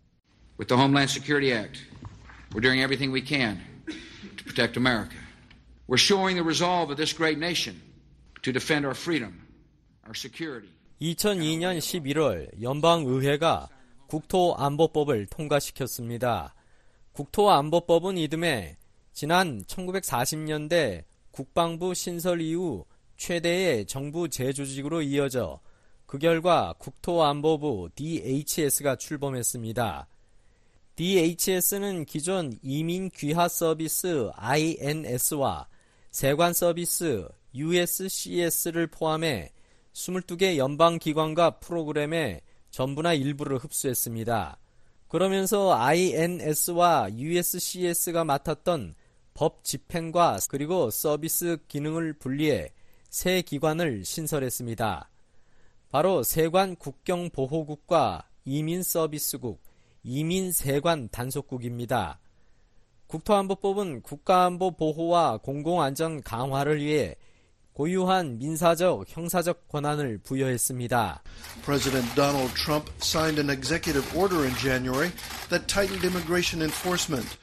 [0.59, 1.79] With the Homeland Security Act,
[2.51, 3.61] we're doing everything we can
[4.37, 5.15] to protect America.
[5.87, 7.86] We're showing the resolve of this great nation
[8.47, 9.43] to defend our freedom,
[10.07, 10.71] our security.
[11.01, 13.69] 2002년 11월 연방의회가
[14.07, 16.55] 국토안보법을 통과시켰습니다.
[17.13, 18.77] 국토안보법은 이듬해
[19.13, 22.85] 지난 1940년대 국방부 신설 이후
[23.17, 25.61] 최대의 정부 재조직으로 이어져
[26.07, 30.07] 그 결과 국토안보부 DHS가 출범했습니다.
[30.95, 35.67] DHS는 기존 이민 귀화 서비스 INS와
[36.11, 39.51] 세관 서비스 USCS를 포함해
[39.93, 44.59] 22개 연방기관과 프로그램의 전부나 일부를 흡수했습니다.
[45.09, 48.95] 그러면서 INS와 USCS가 맡았던
[49.33, 52.71] 법 집행과 그리고 서비스 기능을 분리해
[53.09, 55.09] 새 기관을 신설했습니다.
[55.91, 59.63] 바로 세관 국경보호국과 이민서비스국,
[60.03, 62.19] 이민세관 단속국입니다.
[63.07, 67.15] 국토안보법은 국가안보 보호와 공공안전 강화를 위해
[67.77, 71.23] 고유한 민사적, 형사적 권한을 부여했습니다.
[71.63, 75.13] President Donald Trump signed an executive order in January
[75.51, 77.37] that tightened immigration enforcement.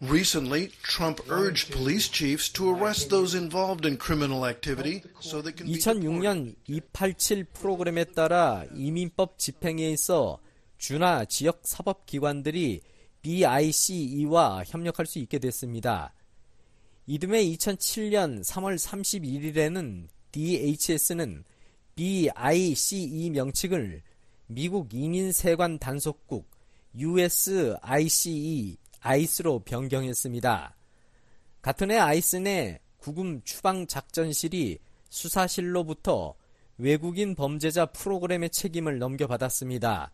[0.00, 5.66] Recently, Trump urged police chiefs to arrest those involved in criminal activity so they can
[5.66, 10.38] be 2006년 287 프로그램에 따라 이민법 집행에 있어
[10.78, 12.80] 주나 지역 사법 기관들이
[13.20, 16.14] BICE와 협력할 수 있게 됐습니다.
[17.06, 21.44] 이듬해 2007년 3월 31일에는 DHS는
[21.94, 24.02] BICE 명칭을
[24.46, 26.50] 미국 이민세관 단속국
[26.96, 30.76] USICE 아이스로 변경했습니다.
[31.60, 34.78] 같은 해 아이스 내 구금 추방 작전실이
[35.10, 36.34] 수사실로부터
[36.78, 40.10] 외국인 범죄자 프로그램의 책임을 넘겨받았습니다.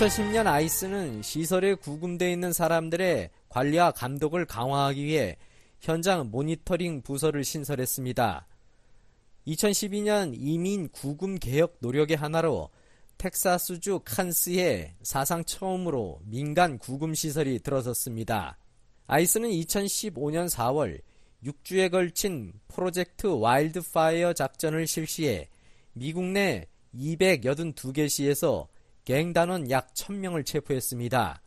[0.00, 5.36] 2010년 아이스는 시설에 구금되어 있는 사람들의 관리와 감독을 강화하기 위해
[5.78, 8.46] 현장 모니터링 부서를 신설했습니다.
[9.46, 12.70] 2012년 이민 구금 개혁 노력의 하나로
[13.18, 18.56] 텍사스주 칸스에 사상 처음으로 민간 구금 시설이 들어섰습니다.
[19.06, 20.98] 아이스는 2015년 4월
[21.44, 25.50] 6주에 걸친 프로젝트 와일드파이어 작전을 실시해
[25.92, 28.66] 미국 내 282개 시에서
[29.10, 31.42] 갱단원 약 1000명을 체포했습니다.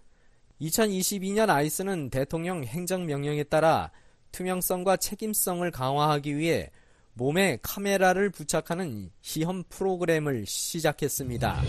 [0.59, 3.89] 2022년 아이스는 대통령 행정명령에 따라
[4.33, 6.69] 투명성과 책임성을 강화하기 위해
[7.13, 11.61] 몸에 카메라를 부착하는 시험 프로그램을 시작했습니다.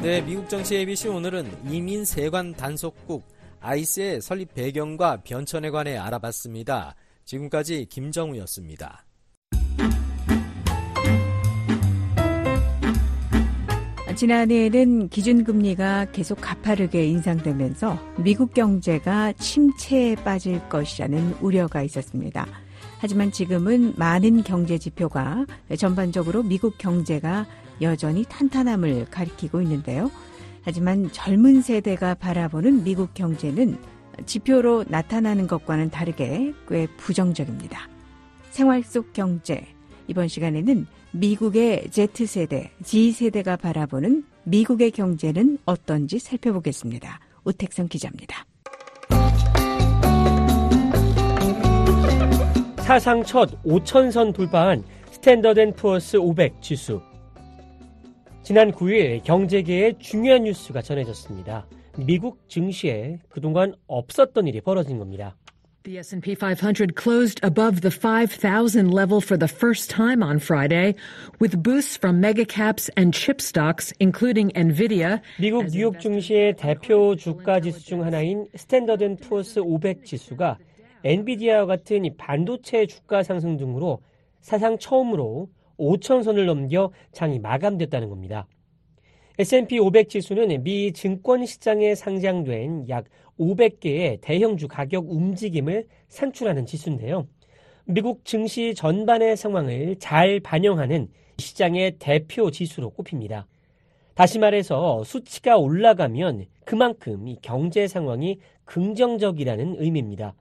[0.00, 3.24] 네, 미국 정치 ABC 오늘은 이민 세관 단속국
[3.58, 6.94] 아이스의 설립 배경과 변천에 관해 알아봤습니다.
[7.24, 9.03] 지금까지 김정우였습니다.
[14.14, 22.46] 지난해에는 기준금리가 계속 가파르게 인상되면서 미국 경제가 침체에 빠질 것이라는 우려가 있었습니다.
[22.98, 25.46] 하지만 지금은 많은 경제 지표가
[25.76, 27.46] 전반적으로 미국 경제가
[27.82, 30.10] 여전히 탄탄함을 가리키고 있는데요.
[30.62, 33.78] 하지만 젊은 세대가 바라보는 미국 경제는
[34.26, 37.88] 지표로 나타나는 것과는 다르게 꽤 부정적입니다.
[38.50, 39.66] 생활 속 경제.
[40.06, 47.20] 이번 시간에는 미국의 Z세대, G세대가 바라보는 미국의 경제는 어떤지 살펴보겠습니다.
[47.44, 48.44] 우택성 기자입니다.
[52.78, 57.00] 사상 첫 5천선 돌파한 스탠더드 앤 푸어스 500 지수.
[58.42, 61.66] 지난 9일 경제계의 중요한 뉴스가 전해졌습니다.
[61.96, 65.36] 미국 증시에 그동안 없었던 일이 벌어진 겁니다.
[65.84, 70.94] The S&P 500 closed above the 5,000 level for the first time on Friday,
[71.40, 75.20] with boosts from mega caps and chip stocks, including Nvidia.
[75.38, 80.56] 미국 뉴욕 증시의 대표 주가 지수 중 하나인 스탠더드 앤 푸어스 500 지수가
[81.04, 84.00] 엔비디아와 같은 이 반도체 주가 상승 등으로
[84.40, 88.46] 사상 처음으로 5천선을 넘겨 장이 마감됐다는 겁니다.
[89.36, 93.06] S&P 500 지수는 미 증권 시장에 상장된 약
[93.36, 97.26] 500개의 대형주 가격 움직임을 산출하는 지수인데요.
[97.84, 101.08] 미국 증시 전반의 상황을 잘 반영하는
[101.38, 103.48] 시장의 대표 지수로 꼽힙니다.
[104.14, 110.36] 다시 말해서 수치가 올라가면 그만큼 이 경제 상황이 긍정적이라는 의미입니다.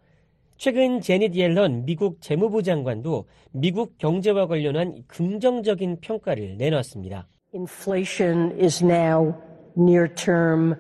[0.58, 7.28] 최근 제닛 옐런 미국 재무부 장관도 미국 경제와 관련한 긍정적인 평가를 내놨습니다.
[7.54, 9.38] Inflation is now
[9.76, 10.76] near term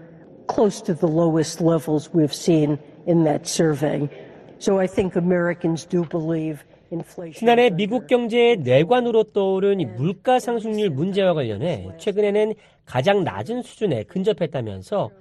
[0.47, 4.09] close to the lowest levels we've seen in that survey.
[4.57, 7.37] So I think Americans do believe inflation.
[7.37, 12.55] 지난해 미국 경제의 뇌관으로 떠오른 물가 상승률 문제와 관련해 최근에는
[12.85, 15.11] 가장 낮은 수준에 근접했다면서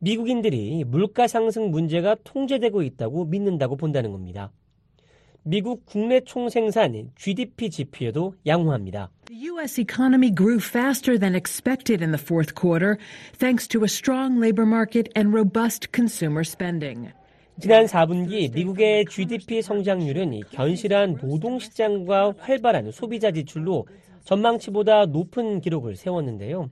[0.00, 4.50] 미국인들이 물가 상승 문제가 통제되고 있다고 믿는다고 본다는 겁니다.
[5.48, 9.12] 미국 국내 총생산 GDP 지표에도 양호합니다.
[9.26, 9.80] The U.S.
[9.80, 12.98] economy grew faster than expected in the fourth quarter,
[13.38, 17.12] thanks to a strong labor market and robust consumer spending.
[17.60, 23.86] 지난 4분기 미국의 GDP 성장률은 견실한 노동시장과 활발한 소비자 지출로
[24.24, 26.70] 전망치보다 높은 기록을 세웠는데요.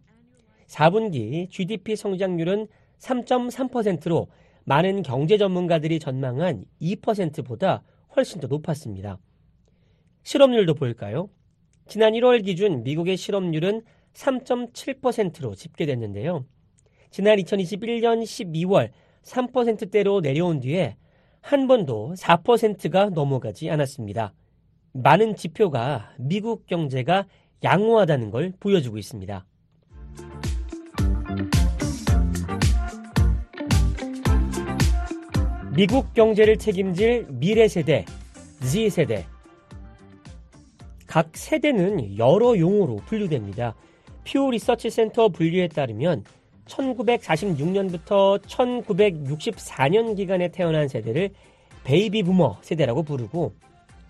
[0.66, 2.66] 4분기 GDP 성장률은
[2.98, 4.26] 3.3%로
[4.64, 7.84] 많은 경제 전문가들이 전망한 2%보다
[8.16, 9.18] 훨씬 더 높았습니다.
[10.22, 11.28] 실업률도 볼까요?
[11.86, 13.82] 지난 1월 기준 미국의 실업률은
[14.14, 16.46] 3.7%로 집계됐는데요.
[17.10, 18.90] 지난 2021년 12월
[19.22, 20.96] 3%대로 내려온 뒤에
[21.40, 24.32] 한 번도 4%가 넘어가지 않았습니다.
[24.92, 27.26] 많은 지표가 미국 경제가
[27.62, 29.44] 양호하다는 걸 보여주고 있습니다.
[35.76, 38.04] 미국 경제를 책임질 미래 세대,
[38.62, 39.26] Z세대.
[41.08, 43.74] 각 세대는 여러 용어로 분류됩니다.
[44.24, 46.22] 퓨 리서치 센터 분류에 따르면
[46.66, 51.30] 1946년부터 1964년 기간에 태어난 세대를
[51.82, 53.54] 베이비 부머 세대라고 부르고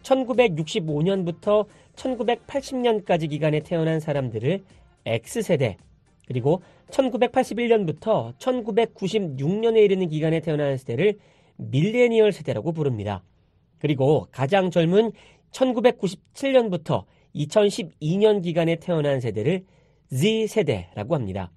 [0.03, 4.63] 1965년부터 1980년까지 기간에 태어난 사람들을
[5.07, 5.79] X세대
[6.27, 11.19] 그리고 1981년부터 1996년에 이르는 기간에 태어난 세대를
[11.57, 13.23] 밀레니얼 세대라고 부릅니다.
[13.79, 15.13] 그리고 가장 젊은
[15.51, 19.65] 1997년부터 2012년 기간에 태어난 세대를
[20.13, 21.51] Z세대라고 합니다.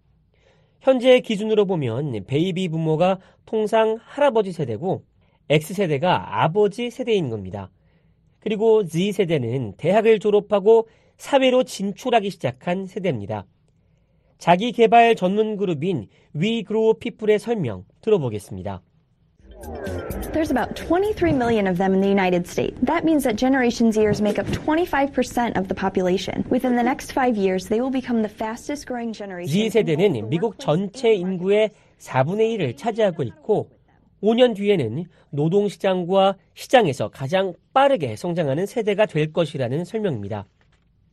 [0.82, 5.04] 현재 기준으로 보면 베이비 부머가 통상 할아버지 세대고
[5.50, 7.72] X세대가 아버지 세대인 겁니다.
[8.40, 10.88] 그리고 Z세대는 대학을 졸업하고
[11.18, 13.46] 사회로 진출하기 시작한 세대입니다.
[14.38, 18.82] 자기 개발 전문 그룹인 Grow People의 설명 들어보겠습니다.
[20.34, 22.78] There's about 23 million of them in the United States.
[22.84, 26.46] That means that Generation Zers make up 25% of the population.
[26.50, 29.70] Within the next five years, they will become the fastest growing generation.
[29.70, 33.72] Z세대는 미국 전체 인구의 4분의 1을 차지하고 있고
[34.22, 40.46] 5년 뒤에는 노동시장과 시장에서 가장 빠르게 성장하는 세대가 될 것이라는 설명입니다.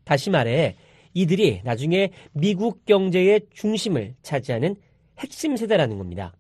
[0.05, 0.77] 다시 말해
[1.15, 4.77] 이들이 나중에 미국 경제의 중심을 차지하는
[5.19, 6.35] 핵심 세대라는 겁니다.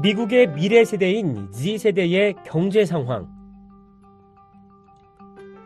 [0.00, 3.28] 미국의 미래 세대인 Z세대의 경제 상황.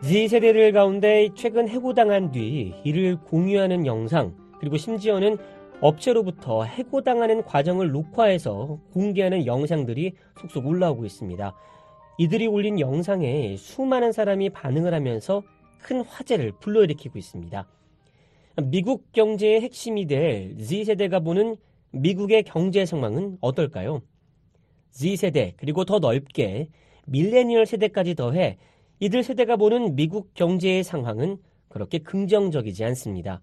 [0.01, 5.37] Z세대들 가운데 최근 해고당한 뒤 이를 공유하는 영상, 그리고 심지어는
[5.81, 11.53] 업체로부터 해고당하는 과정을 녹화해서 공개하는 영상들이 속속 올라오고 있습니다.
[12.17, 15.43] 이들이 올린 영상에 수많은 사람이 반응을 하면서
[15.79, 17.67] 큰 화제를 불러일으키고 있습니다.
[18.61, 21.57] 미국 경제의 핵심이 될 Z세대가 보는
[21.91, 24.03] 미국의 경제 상황은 어떨까요?
[24.91, 26.69] Z세대, 그리고 더 넓게
[27.05, 28.57] 밀레니얼 세대까지 더해
[28.99, 31.37] 이들 세대가 보는 미국 경제의 상황은
[31.67, 33.41] 그렇게 긍정적이지 않습니다.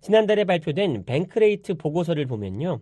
[0.00, 2.80] 지난달에 발표된 뱅크레이트 보고서를 보면요.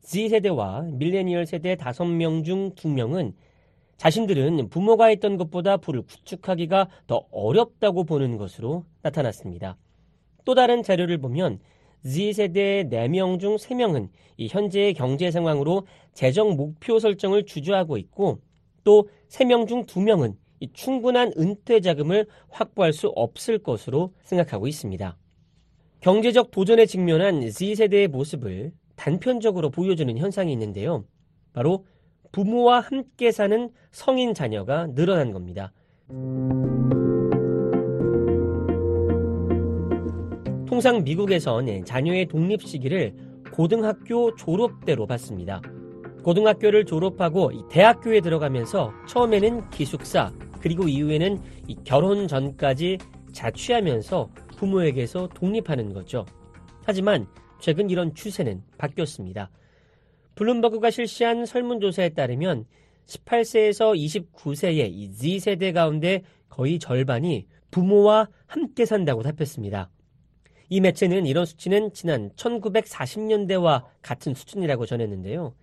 [0.00, 3.34] Z세대와 밀레니얼 세대 5명 중 2명은
[3.98, 9.76] 자신들은 부모가 했던 것보다 부를 구축하기가 더 어렵다고 보는 것으로 나타났습니다.
[10.44, 11.58] 또 다른 자료를 보면
[12.04, 18.40] Z세대 4명 중 3명은 이 현재의 경제 상황으로 재정 목표 설정을 주저하고 있고
[18.84, 25.16] 또 3명 중 2명은 이 충분한 은퇴 자금을 확보할 수 없을 것으로 생각하고 있습니다.
[26.00, 31.04] 경제적 도전에 직면한 Z세대의 모습을 단편적으로 보여주는 현상이 있는데요.
[31.52, 31.86] 바로
[32.32, 35.72] 부모와 함께 사는 성인 자녀가 늘어난 겁니다.
[40.74, 43.14] 통상 미국에선 자녀의 독립 시기를
[43.52, 45.62] 고등학교 졸업 때로 봤습니다.
[46.24, 51.38] 고등학교를 졸업하고 대학교에 들어가면서 처음에는 기숙사 그리고 이후에는
[51.84, 52.98] 결혼 전까지
[53.32, 56.26] 자취하면서 부모에게서 독립하는 거죠.
[56.82, 57.28] 하지만
[57.60, 59.52] 최근 이런 추세는 바뀌었습니다.
[60.34, 62.64] 블룸버그가 실시한 설문조사에 따르면
[63.06, 69.88] 18세에서 29세의 이 Z세대 가운데 거의 절반이 부모와 함께 산다고 답했습니다.
[70.68, 75.54] 이 매체는 이런 수치는 지난 1940년대와 같은 수준이라고 전했는데요.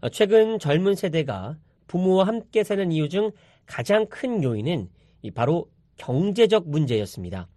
[0.00, 3.30] 어, 최근 젊은 세대가 부모와 함께 사는 이유 중
[3.66, 4.88] 가장 큰 요인은
[5.34, 7.48] 바로 경제적 문제였습니다.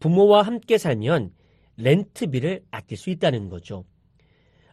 [0.00, 1.32] 부모와 함께 살면
[1.76, 3.84] 렌트비를 아낄 수 있다는 거죠.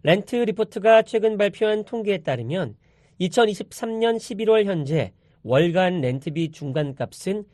[0.04, 2.76] 렌트 리포트가 최근 발표한 통계에 따르면
[3.20, 5.14] 2023년 11월 현재
[5.44, 7.46] 월간 렌트비 중간값은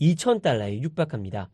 [0.00, 1.50] 2,000달러에 육박합니다.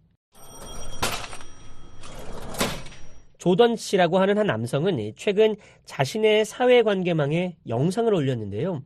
[3.47, 8.83] 조던 씨라고 하는 한 남성은 최근 자신의 사회관계망에 영상을 올렸는데요.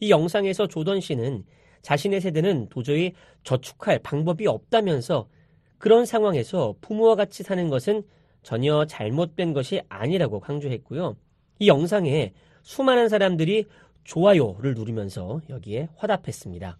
[0.00, 1.44] 이 영상에서 조던 씨는
[1.82, 5.28] 자신의 세대는 도저히 저축할 방법이 없다면서
[5.76, 8.02] 그런 상황에서 부모와 같이 사는 것은
[8.42, 11.14] 전혀 잘못된 것이 아니라고 강조했고요.
[11.58, 12.32] 이 영상에
[12.62, 13.66] 수많은 사람들이
[14.04, 16.78] 좋아요를 누르면서 여기에 화답했습니다.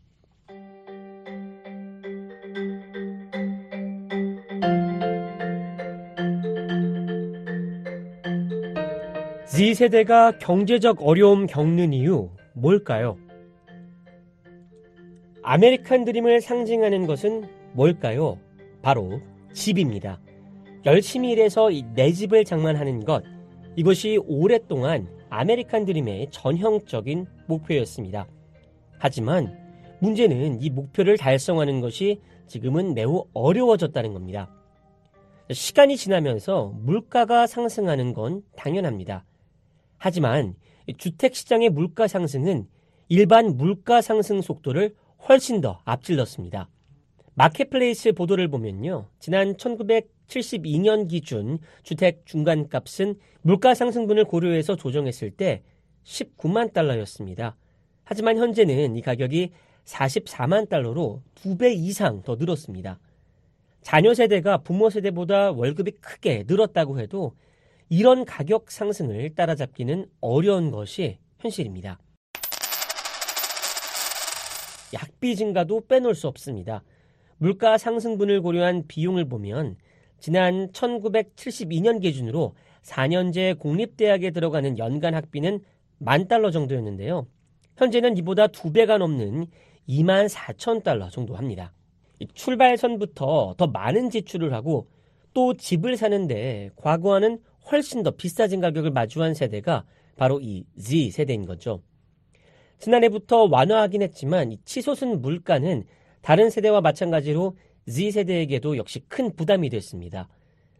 [9.59, 13.19] Z세대가 경제적 어려움 겪는 이유 뭘까요?
[15.43, 18.39] 아메리칸 드림을 상징하는 것은 뭘까요?
[18.83, 19.21] 바로
[19.53, 20.21] 집입니다.
[20.87, 23.25] 열심히 일해서 내 집을 장만하는 것,
[23.75, 28.29] 이것이 오랫동안 아메리칸 드림의 전형적인 목표였습니다.
[29.01, 29.59] 하지만
[29.99, 34.55] 문제는 이 목표를 달성하는 것이 지금은 매우 어려워졌다는 겁니다.
[35.51, 39.25] 시간이 지나면서 물가가 상승하는 건 당연합니다.
[39.99, 40.55] 하지만
[40.97, 42.67] 주택 시장의 물가 상승은
[43.09, 44.95] 일반 물가 상승 속도를
[45.29, 46.69] 훨씬 더 앞질렀습니다.
[47.35, 49.09] 마켓플레이스 보도를 보면요.
[49.19, 55.63] 지난 1972년 기준 주택 중간값은 물가 상승분을 고려해서 조정했을 때
[56.05, 57.57] 19만 달러였습니다.
[58.05, 59.53] 하지만 현재는 이 가격이
[59.85, 62.99] 44만 달러로 2배 이상 더 늘었습니다.
[63.83, 67.35] 자녀 세대가 부모 세대보다 월급이 크게 늘었다고 해도
[67.89, 71.99] 이런 가격 상승을 따라잡기는 어려운 것이 현실입니다.
[74.93, 76.83] 약비 증가도 빼놓을 수 없습니다.
[77.39, 79.77] 물가 상승분을 고려한 비용을 보면
[80.19, 85.61] 지난 1972년 기준으로 4년제 공립대학에 들어가는 연간 학비는
[85.99, 87.27] 만 달러 정도였는데요.
[87.77, 89.47] 현재는 이보다 두 배가 넘는
[89.89, 91.73] 2만 4천 달러 정도 합니다.
[92.35, 94.89] 출발선부터 더 많은 지출을 하고
[95.33, 97.39] 또 집을 사는데 과거와는
[97.71, 99.85] 훨씬 더 비싸진 가격을 마주한 세대가
[100.17, 101.83] 바로 이 Z 세대인 거죠.
[102.79, 105.85] 지난해부터 완화하긴 했지만 치솟은 물가는
[106.23, 107.57] 다른 세대와 마찬가지로
[107.89, 110.29] Z 세대에게도 역시 큰 부담이 됐습니다.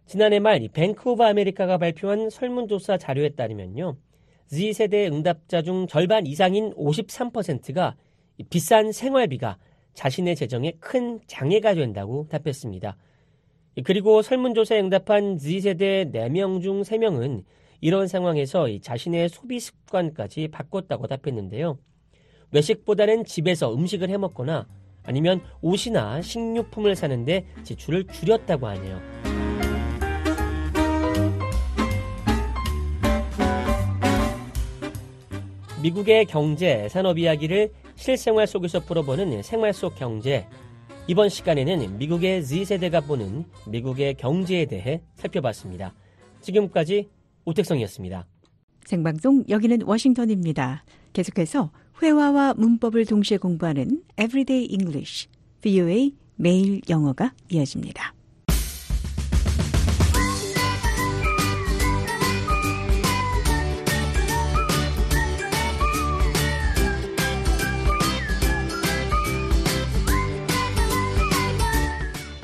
[0.07, 3.97] 지난해 말 뱅크 오브 아메리카가 발표한 설문조사 자료에 따르면요.
[4.49, 7.97] Z 세대 응답자 중 절반 이상인 53%가
[8.49, 9.59] 비싼 생활비가
[9.95, 12.97] 자신의 재정에 큰 장애가 된다고 답했습니다.
[13.85, 17.45] 그리고 설문조사에 응답한 Z세대 4명 중 3명은
[17.81, 21.79] 이런 상황에서 자신의 소비 습관까지 바꿨다고 답했는데요.
[22.51, 24.67] 외식보다는 집에서 음식을 해 먹거나
[25.05, 29.01] 아니면 옷이나 식료품을 사는데 지출을 줄였다고 하네요.
[35.81, 40.47] 미국의 경제, 산업 이야기를 실생활 속에서 풀어보는 생활 속 경제.
[41.11, 45.95] 이번 시간에는 미국의 Z세대가 보는 미국의 경제에 대해 살펴봤습니다.
[46.43, 47.09] 지금까지
[47.47, 48.27] 오택성이었습니다.
[48.85, 50.85] 생방송 여기는 워싱턴입니다.
[51.15, 51.71] 계속해서
[52.03, 55.29] 회화와 문법을 동시에 공부하는 Everyday English,
[55.63, 58.18] VOA 매일 영어가 이어집니다.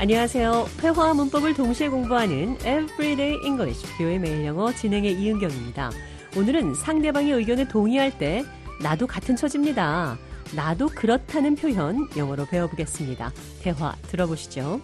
[0.04, 0.66] 안녕하세요.
[0.82, 5.90] 회화와 문법을 동시에 공부하는 Everyday English 뷰의 매일 영어 진행의 이은경입니다.
[6.36, 8.44] 오늘은 상대방의 의견에 동의할 때
[8.82, 10.18] 나도 같은 처지입니다.
[10.54, 13.32] 나도 그렇다는 표현 영어로 배워보겠습니다.
[13.62, 14.82] 대화 들어보시죠.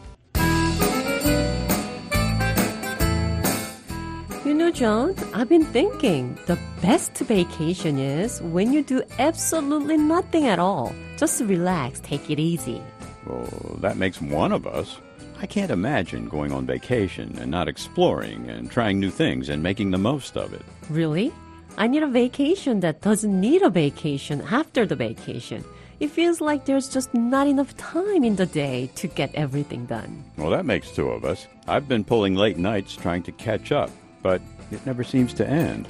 [4.46, 10.48] You know, John, I've been thinking the best vacation is when you do absolutely nothing
[10.48, 10.94] at all.
[11.18, 12.80] Just relax, take it easy.
[13.26, 14.98] Well, that makes one of us.
[15.42, 19.90] I can't imagine going on vacation and not exploring and trying new things and making
[19.90, 20.60] the most of it.
[20.90, 21.32] Really?
[21.78, 25.64] I need a vacation that doesn't need a vacation after the vacation.
[25.98, 30.24] It feels like there's just not enough time in the day to get everything done.
[30.36, 31.46] Well, that makes two of us.
[31.66, 33.90] I've been pulling late nights trying to catch up,
[34.22, 35.88] but it never seems to end.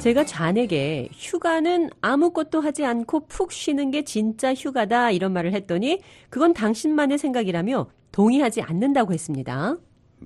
[0.00, 6.54] 제가 잔에게 휴가는 아무것도 하지 않고 푹 쉬는 게 진짜 휴가다 이런 말을 했더니 그건
[6.54, 9.76] 당신만의 생각이라며 동의하지 않는다고 했습니다.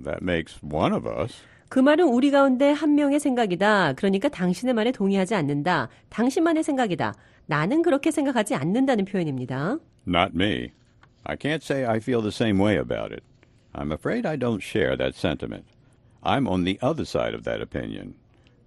[0.05, 1.43] That makes one of us.
[1.68, 3.95] 그 말은 우리 가운데 한 명의 생각이다.
[3.95, 5.89] 그러니까 당신의 말에 동의하지 않는다.
[6.09, 7.12] 당신만의 생각이다.
[7.47, 9.79] 나는 그렇게 생각하지 않는다는 표현입니다.
[10.07, 10.70] Not me.
[11.25, 13.25] I can't say I feel the same way about it.
[13.72, 15.64] I'm afraid I don't share that sentiment.
[16.22, 18.14] I'm on the other side of that opinion.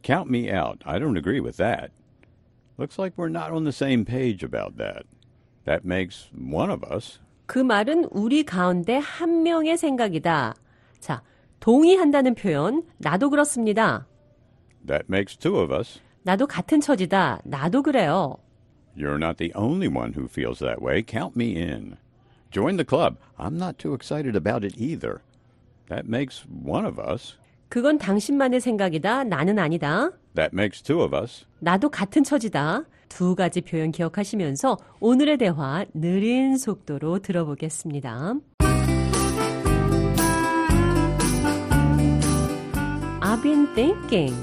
[0.06, 0.82] Count me out.
[0.84, 1.90] I don't agree with that.
[2.78, 5.04] Looks like we're not on the same page about that.
[5.64, 7.20] That makes one of us.
[7.46, 10.54] 그 말은 우리 가운데 한 명의 생각이다.
[11.00, 11.22] 자,
[11.60, 14.06] 동의한다는 표현, 나도 그렇습니다.
[14.86, 16.00] That makes two of us.
[16.22, 17.40] 나도 같은 처지다.
[17.44, 18.38] 나도 그래요.
[18.96, 21.02] You're not the only one who feels that way.
[21.02, 21.96] Count me in.
[22.50, 23.16] Join the club.
[23.38, 25.22] I'm not too excited about it either.
[25.88, 27.36] That makes one of us.
[27.69, 29.23] 그건 당신만의 생각이다.
[29.25, 30.11] 나는 아니다.
[30.35, 31.45] That makes two of us.
[31.59, 32.83] 나도 같은 처지다.
[33.09, 38.35] 두 가지 표현 기억하시면서 오늘의 대화 느린 속도로 들어보겠습니다.
[43.21, 44.35] I've been thinking.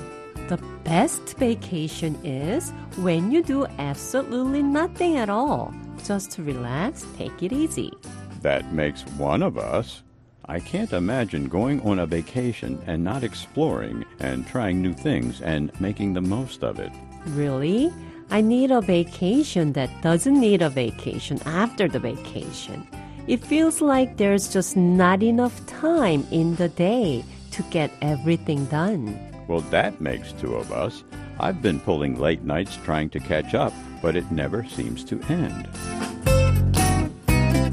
[0.48, 5.70] The best vacation is when you do absolutely nothing at all.
[6.04, 7.90] Just relax, take it easy.
[8.42, 10.02] That makes one of us.
[10.45, 15.71] I can't imagine going on a vacation and not exploring and trying new things and
[15.80, 16.91] making the most of it.
[17.27, 17.93] Really?
[18.32, 22.88] I need a vacation that doesn't need a vacation after the vacation.
[23.27, 29.19] It feels like there's just not enough time in the day to get everything done.
[29.47, 31.03] Well, that makes two of us.
[31.39, 35.67] I've been pulling late nights trying to catch up, but it never seems to end.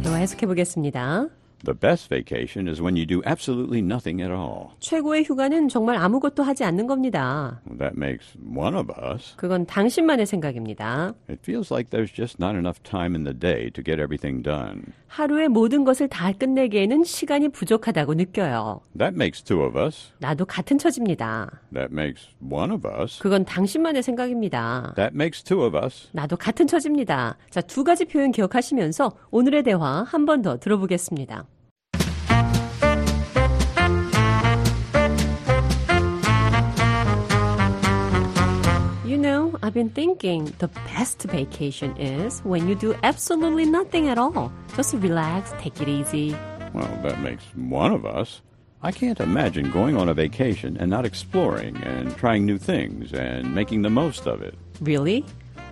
[0.02, 1.28] 대화 해석해 보겠습니다.
[1.64, 4.70] The best vacation is when you do absolutely nothing at all.
[4.80, 7.62] 최고의 휴가는 정말 아무것도 하지 않는 겁니다.
[7.78, 9.36] That makes one of us.
[9.38, 11.14] 그건 당신만의 생각입니다.
[11.30, 14.82] It feels like there's just not enough time in the day to get everything done.
[15.07, 18.80] 하루에 모든 것을 다 끝내기에는 시간이 부족하다고 느껴요.
[18.97, 20.09] That makes two of us.
[20.20, 21.62] 나도 같은 처지입니다.
[21.74, 23.20] That makes one of us.
[23.22, 24.93] 그건 당신만의 생각입니다.
[24.95, 26.07] That makes two of us.
[26.14, 27.38] 나도 같은 처지입니다.
[27.49, 31.45] 자, 두 가지 표현 기억하시면서 오늘의 대화 한 번 더 들어보겠습니다.
[39.12, 44.18] You know, I've been thinking the best vacation is when you do absolutely nothing at
[44.18, 44.53] all.
[44.78, 46.32] Just relax, take it easy.
[46.74, 48.41] Well, that makes one of us.
[48.82, 53.53] I can't imagine going on a vacation and not exploring and trying new things and
[53.53, 54.55] making the most of it.
[54.80, 55.26] Really?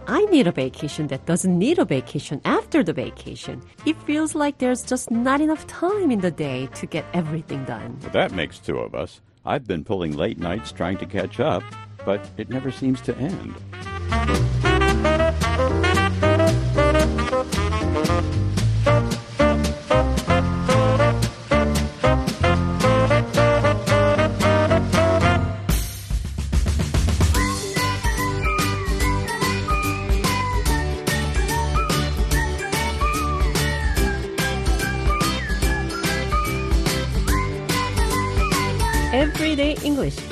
[0.06, 3.62] I need a vacation that doesn't need a vacation after the vacation.
[3.86, 8.00] It feels like there's just not enough time in the day to get everything done.
[8.02, 9.22] But that makes two of us.
[9.50, 11.64] I've been pulling late nights trying to catch up,
[12.06, 14.68] but it never seems to end.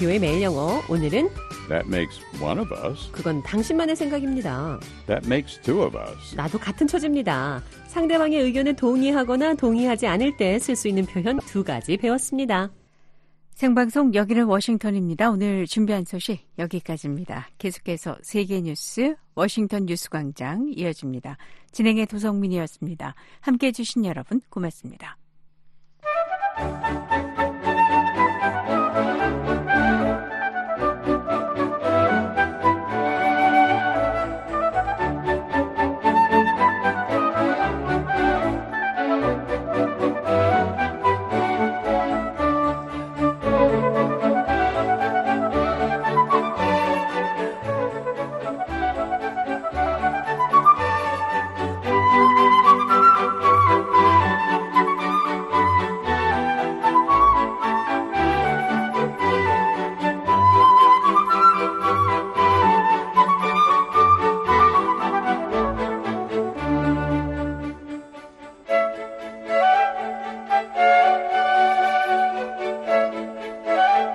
[0.07, 0.81] 뷰의 매일 영어.
[0.89, 1.29] 오늘은
[1.67, 3.11] That makes one of us.
[3.11, 4.79] 그건 당신만의 생각입니다.
[5.05, 6.33] That makes two of us.
[6.33, 7.61] 나도 같은 처지입니다.
[7.87, 12.71] 상대방의 의견에 동의하거나 동의하지 않을 때 쓸 수 있는 표현 두 가지 배웠습니다.
[13.55, 15.29] 생방송 여기는 워싱턴입니다.
[15.29, 17.49] 오늘 준비한 소식 여기까지입니다.
[17.57, 21.37] 계속해서 세계 뉴스 워싱턴 뉴스 광장 이어집니다.
[21.73, 23.13] 진행의 도성민이었습니다.
[23.41, 25.17] 함께 해 주신 여러분 고맙습니다.